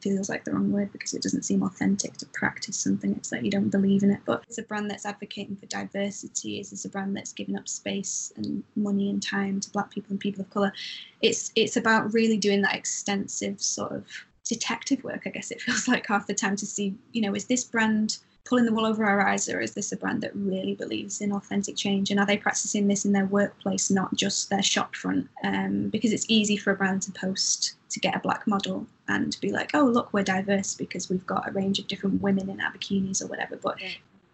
[0.00, 3.12] feels like the wrong word because it doesn't seem authentic to practice something.
[3.12, 4.20] It's like you don't believe in it.
[4.24, 6.60] But it's a brand that's advocating for diversity.
[6.60, 10.10] Is this a brand that's giving up space and money and time to Black people
[10.10, 10.72] and people of colour?
[11.20, 14.06] It's it's about really doing that extensive sort of
[14.44, 15.22] detective work.
[15.26, 18.18] I guess it feels like half the time to see, you know, is this brand
[18.44, 21.32] pulling the wool over our eyes, or is this a brand that really believes in
[21.32, 22.10] authentic change?
[22.10, 25.28] And are they practicing this in their workplace, not just their shop front?
[25.44, 29.36] Um, because it's easy for a brand to post to get a black model and
[29.40, 32.60] be like, oh, look, we're diverse because we've got a range of different women in
[32.60, 33.56] our bikinis or whatever.
[33.56, 33.78] But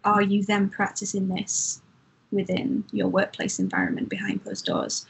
[0.03, 1.81] are you then practicing this
[2.31, 5.05] within your workplace environment behind closed doors?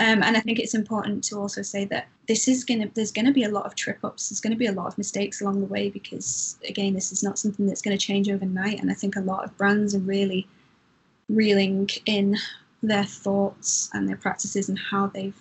[0.00, 3.26] Um, and I think it's important to also say that this is to, there's going
[3.26, 5.40] to be a lot of trip ups, there's going to be a lot of mistakes
[5.40, 8.80] along the way because, again, this is not something that's going to change overnight.
[8.80, 10.48] And I think a lot of brands are really
[11.28, 12.36] reeling in
[12.82, 15.38] their thoughts and their practices and how they've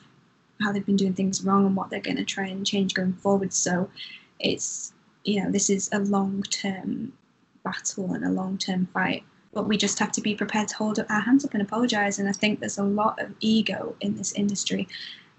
[0.62, 3.14] how they've been doing things wrong and what they're going to try and change going
[3.14, 3.52] forward.
[3.52, 3.90] So
[4.40, 4.94] it's
[5.24, 7.14] you know this is a long term
[7.64, 9.24] battle and a long term fight.
[9.54, 12.20] But we just have to be prepared to hold our hands up and apologize.
[12.20, 14.88] And I think there's a lot of ego in this industry,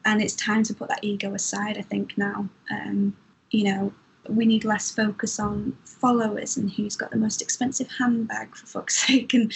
[0.04, 1.78] and it's time to put that ego aside.
[1.78, 3.16] I think now, um,
[3.50, 3.92] you know,
[4.28, 8.96] we need less focus on followers and who's got the most expensive handbag for fuck's
[9.06, 9.52] sake and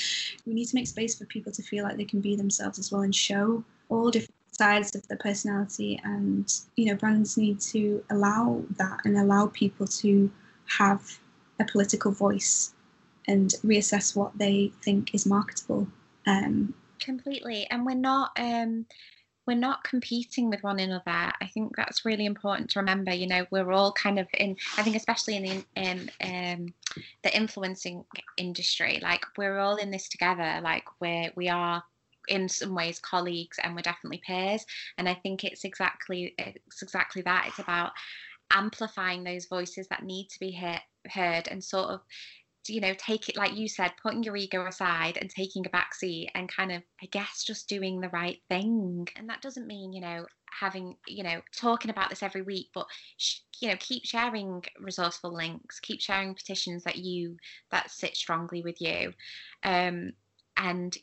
[0.47, 2.93] we need to make space for people to feel like they can be themselves as
[2.93, 8.03] well and show all different sides of their personality and you know brands need to
[8.11, 10.31] allow that and allow people to
[10.67, 11.19] have
[11.61, 12.75] a political voice
[13.29, 15.87] and reassess what they think is marketable
[16.27, 18.85] um, completely and we're not um
[19.49, 21.03] we're not competing with one another.
[21.07, 23.15] I think that's really important to remember.
[23.15, 24.59] You know, we're all kind of in.
[24.77, 26.75] I think especially in the in um,
[27.25, 28.05] the influencing
[28.37, 30.61] industry, like we're all in this together.
[30.63, 31.83] Like we're we are
[32.29, 34.67] in some ways colleagues and we're definitely peers.
[34.99, 37.47] And I think it's exactly it's exactly that.
[37.49, 37.93] It's about
[38.51, 42.01] amplifying those voices that need to be heard, heard and sort of
[42.69, 45.95] you know take it like you said putting your ego aside and taking a back
[45.95, 49.07] seat and kind of i guess just doing the right thing.
[49.17, 50.27] And that doesn't mean you know
[50.61, 52.87] having you know talking about this every week but
[53.19, 57.37] sh- you know keep sharing resourceful links keep sharing petitions that you
[57.71, 59.13] that sit strongly with you.
[59.63, 60.13] Um
[60.57, 60.97] and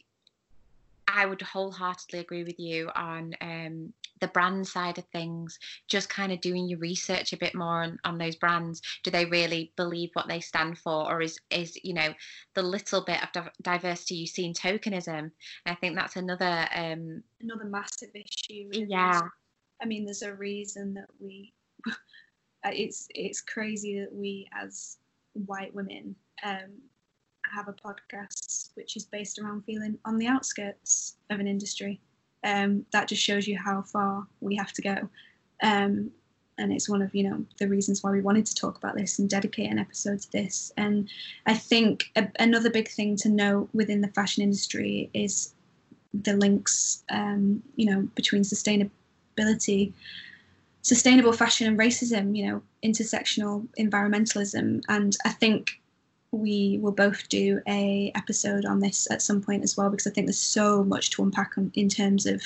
[1.07, 6.31] I would wholeheartedly agree with you on um, the brand side of things, just kind
[6.31, 8.81] of doing your research a bit more on, on those brands.
[9.03, 12.13] Do they really believe what they stand for, or is is you know
[12.53, 15.31] the little bit of diversity you see in tokenism?
[15.65, 18.69] I think that's another um, another massive issue.
[18.71, 19.21] Yeah,
[19.81, 21.53] I mean, there's a reason that we.
[22.65, 24.97] it's it's crazy that we as
[25.33, 26.71] white women um,
[27.53, 31.99] have a podcast which is based around feeling on the outskirts of an industry.
[32.43, 35.09] Um, that just shows you how far we have to go.
[35.63, 36.11] Um,
[36.57, 39.19] and it's one of you know the reasons why we wanted to talk about this
[39.19, 40.71] and dedicate an episode to this.
[40.77, 41.09] And
[41.45, 45.53] I think a, another big thing to note within the fashion industry is
[46.13, 49.93] the links, um, you know, between sustainability
[50.85, 54.83] sustainable fashion and racism, you know, intersectional environmentalism.
[54.87, 55.81] And I think
[56.35, 60.11] we will both do a episode on this at some point as well because I
[60.11, 62.43] think there's so much to unpack in terms of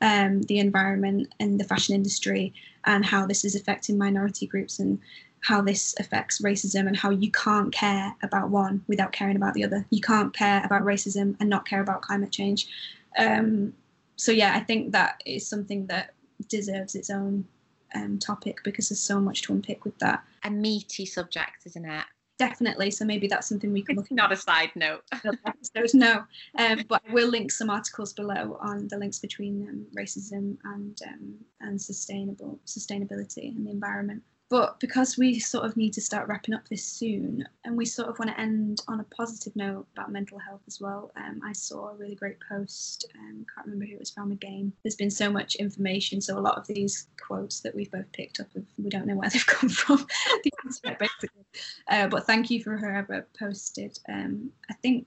[0.00, 2.52] um, the environment and the fashion industry
[2.84, 4.98] and how this is affecting minority groups and
[5.40, 9.64] how this affects racism and how you can't care about one without caring about the
[9.64, 9.86] other.
[9.90, 12.68] You can't care about racism and not care about climate change.
[13.16, 13.72] Um,
[14.16, 16.14] so yeah, I think that is something that
[16.48, 17.46] deserves its own
[17.94, 20.24] um, topic because there's so much to unpick with that.
[20.44, 22.04] A meaty subject, isn't it?
[22.38, 22.90] Definitely.
[22.90, 24.10] So maybe that's something we can look.
[24.10, 25.02] Not a side note.
[25.46, 26.24] episode, no,
[26.58, 30.98] um, but I will link some articles below on the links between um, racism and
[31.06, 34.22] um, and sustainable sustainability and the environment.
[34.48, 38.08] But because we sort of need to start wrapping up this soon, and we sort
[38.08, 41.52] of want to end on a positive note about mental health as well, um, I
[41.52, 43.06] saw a really great post.
[43.18, 44.72] Um, can't remember who it was from again.
[44.84, 48.38] There's been so much information, so a lot of these quotes that we've both picked
[48.38, 48.46] up,
[48.78, 50.06] we don't know where they've come from.
[50.82, 51.44] basically.
[51.88, 53.98] Uh, but thank you for whoever posted.
[54.08, 55.06] Um, I think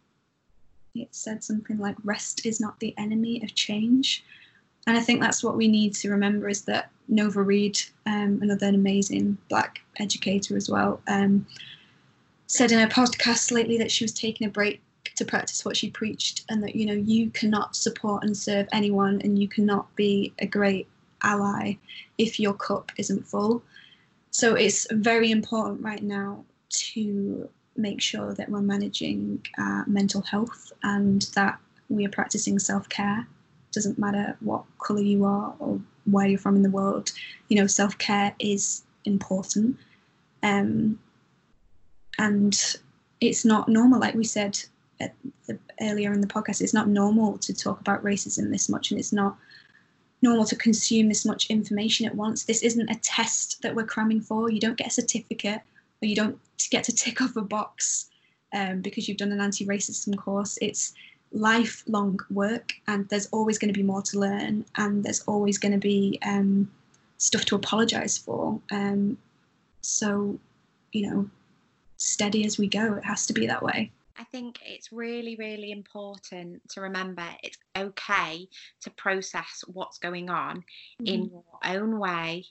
[0.96, 4.26] it said something like "Rest is not the enemy of change."
[4.90, 8.70] And I think that's what we need to remember is that Nova Reid, um, another
[8.70, 11.46] amazing black educator as well, um,
[12.48, 14.82] said in a podcast lately that she was taking a break
[15.16, 19.22] to practice what she preached and that you know you cannot support and serve anyone
[19.22, 20.88] and you cannot be a great
[21.22, 21.76] ally
[22.18, 23.62] if your cup isn't full.
[24.32, 26.44] So it's very important right now
[26.88, 29.46] to make sure that we're managing
[29.86, 31.60] mental health and that
[31.90, 33.28] we are practicing self-care
[33.72, 37.12] doesn't matter what color you are or where you're from in the world.
[37.50, 39.78] You know, self care is important.
[40.44, 41.00] Um,
[42.18, 42.78] and
[43.22, 44.60] it's not normal, like we said
[45.00, 49.00] the, earlier in the podcast, it's not normal to talk about racism this much, and
[49.00, 49.38] it's not
[50.22, 52.44] normal to consume this much information at once.
[52.44, 54.50] This isn't a test that we're cramming for.
[54.50, 55.62] You don't get a certificate
[56.02, 56.38] or you don't
[56.72, 58.10] get to tick off a box
[58.54, 60.58] um, because you've done an anti racism course.
[60.62, 60.94] It's
[61.32, 65.72] lifelong work and there's always going to be more to learn and there's always going
[65.72, 66.70] to be um,
[67.18, 69.18] stuff to apologize for um,
[69.82, 70.38] so
[70.92, 71.30] you know
[71.98, 75.72] steady as we go it has to be that way I think it's really, really
[75.72, 78.50] important to remember it's okay
[78.82, 81.06] to process what's going on mm-hmm.
[81.06, 82.44] in your own way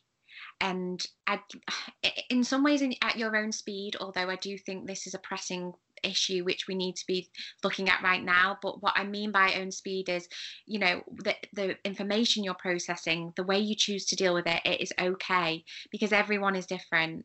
[0.61, 1.41] and I,
[2.31, 5.18] in some ways in, at your own speed although i do think this is a
[5.18, 5.72] pressing
[6.03, 7.28] issue which we need to be
[7.62, 10.28] looking at right now but what i mean by own speed is
[10.66, 14.61] you know the, the information you're processing the way you choose to deal with it
[14.64, 17.24] it is okay because everyone is different.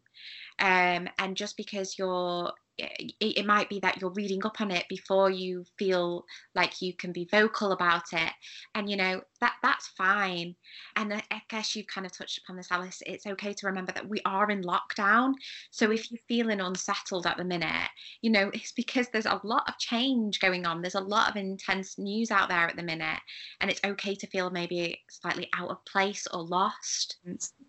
[0.59, 2.87] Um, and just because you're Eh,
[3.19, 6.93] it, it, might be that you're reading up on it before you feel like you
[6.93, 8.31] can be vocal about it.
[8.73, 10.55] And you know that that's fine.
[10.95, 13.01] And I, guess you've kind of touched upon this alice.
[13.05, 15.33] It's okay to remember that we are in lockdown.
[15.69, 17.89] So if you're feeling unsettled at the minute
[18.21, 20.81] you know it's because there's a lot of change going on.
[20.81, 23.19] There's a lot of intense news out there at the minute.
[23.61, 27.17] And it's okay to feel maybe slightly out of place or lost.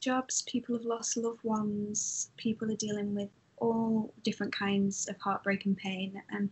[0.00, 3.28] Jobs people have lost loved ones people are dealing with
[3.59, 6.20] all different kinds of heartbreak and pain.
[6.30, 6.50] And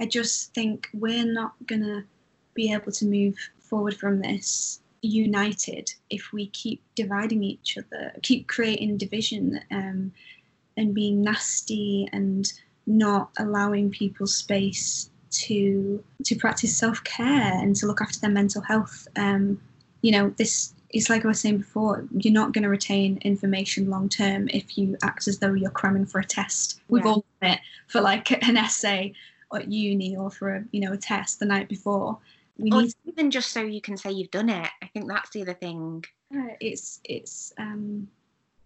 [0.00, 2.04] I just think we're not going to
[2.54, 8.48] be able to move forward from this united if we keep dividing each other, keep
[8.48, 10.12] creating division um,
[10.76, 12.52] and being nasty and
[12.86, 19.08] not allowing people space to to practice self-care and to look after their mental health.
[19.16, 19.60] Um,
[20.02, 23.90] you know, this it's like I was saying before, you're not going to retain information
[23.90, 26.80] long term if you act as though you're cramming for a test.
[26.88, 27.10] We've yeah.
[27.10, 29.12] all done it for like an essay
[29.52, 32.16] at uni or for a you know a test the night before.
[32.58, 34.70] We or need even just so you can say you've done it.
[34.82, 36.04] I think that's the other thing.
[36.30, 38.08] Yeah, it's it's um,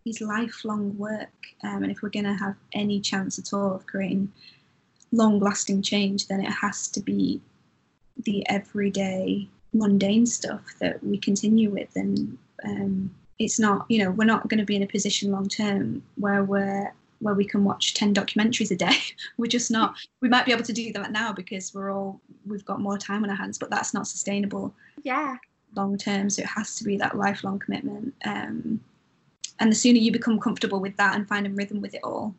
[0.04, 1.32] it's lifelong work,
[1.64, 4.30] um, and if we're going to have any chance at all of creating
[5.12, 7.40] long-lasting change, then it has to be
[8.24, 11.94] the everyday mundane stuff that we continue with.
[11.96, 15.48] And um, it's not you know we're not going to be in a position long
[15.48, 18.96] term where we're where we can watch 10 documentaries a day.
[19.38, 22.64] We're just not we might be able to do that now because we're all we've
[22.64, 25.36] got more time on our hands but that's not sustainable yeah.
[25.74, 28.14] long term so it has to be that lifelong commitment.
[28.24, 28.80] Um,
[29.58, 32.34] and the sooner you become comfortable with that and find a rhythm with it all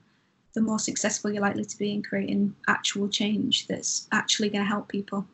[0.54, 4.70] the more successful you're likely to be in creating actual change that's actually going to
[4.70, 5.26] help people.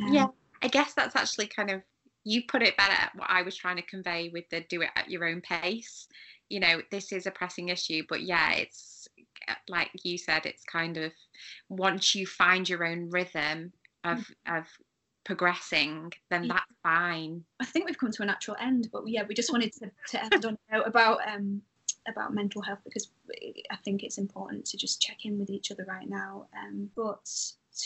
[0.00, 0.26] Um, yeah
[0.64, 1.82] I guess that's actually kind of
[2.24, 5.10] you put it better what I was trying to convey with the do it at
[5.10, 6.08] your own pace.
[6.48, 9.06] You know, this is a pressing issue, but yeah, it's
[9.68, 11.12] like you said, it's kind of
[11.68, 13.72] once you find your own rhythm
[14.04, 14.58] of mm.
[14.58, 14.64] of
[15.24, 17.44] progressing, then that's fine.
[17.60, 20.24] I think we've come to a natural end, but yeah, we just wanted to, to
[20.24, 21.60] end on a note about um
[22.08, 23.08] about mental health because
[23.70, 26.46] I think it's important to just check in with each other right now.
[26.56, 27.30] Um, but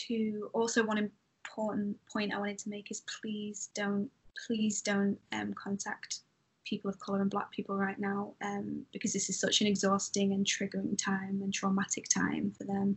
[0.06, 1.10] to also want to
[1.58, 4.08] important point I wanted to make is please don't,
[4.46, 6.20] please don't um, contact
[6.64, 10.32] people of colour and black people right now um, because this is such an exhausting
[10.32, 12.96] and triggering time and traumatic time for them.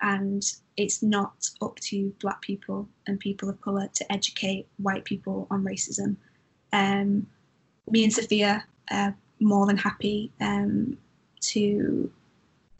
[0.00, 0.42] And
[0.76, 5.64] it's not up to black people and people of colour to educate white people on
[5.64, 6.16] racism.
[6.72, 7.26] Um,
[7.90, 10.96] me and Sophia are more than happy um,
[11.40, 12.10] to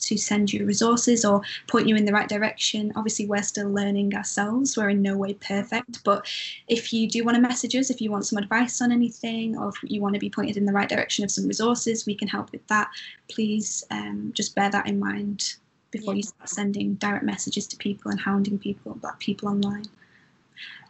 [0.00, 2.92] to send you resources or point you in the right direction.
[2.96, 4.76] Obviously, we're still learning ourselves.
[4.76, 6.02] We're in no way perfect.
[6.04, 6.26] But
[6.68, 9.68] if you do want to message us, if you want some advice on anything, or
[9.68, 12.28] if you want to be pointed in the right direction of some resources, we can
[12.28, 12.88] help with that.
[13.28, 15.54] Please um, just bear that in mind
[15.90, 16.18] before yeah.
[16.18, 19.84] you start sending direct messages to people and hounding people, black people online.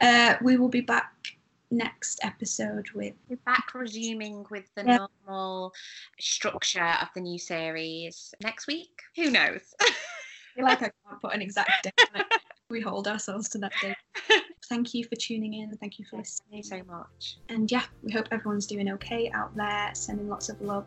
[0.01, 1.13] Uh, we will be back
[1.71, 5.07] next episode with we're back resuming with the yeah.
[5.27, 5.73] normal
[6.19, 9.93] structure of the new series next week who knows I
[10.55, 12.25] feel like I can't put an exact date.
[12.71, 13.97] We hold ourselves to that date.
[14.69, 15.75] Thank you for tuning in.
[15.79, 17.39] Thank you for listening so much.
[17.49, 19.91] And yeah, we hope everyone's doing okay out there.
[19.95, 20.87] Sending lots of love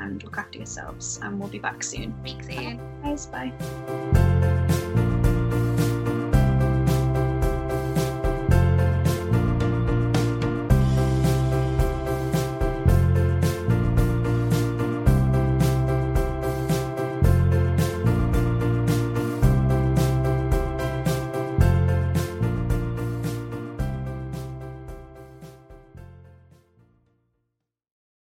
[0.00, 1.20] and look after yourselves.
[1.22, 2.14] And we'll be back soon.
[2.24, 2.78] Speak soon.
[3.02, 3.10] Bye.
[3.10, 4.54] Guys, bye.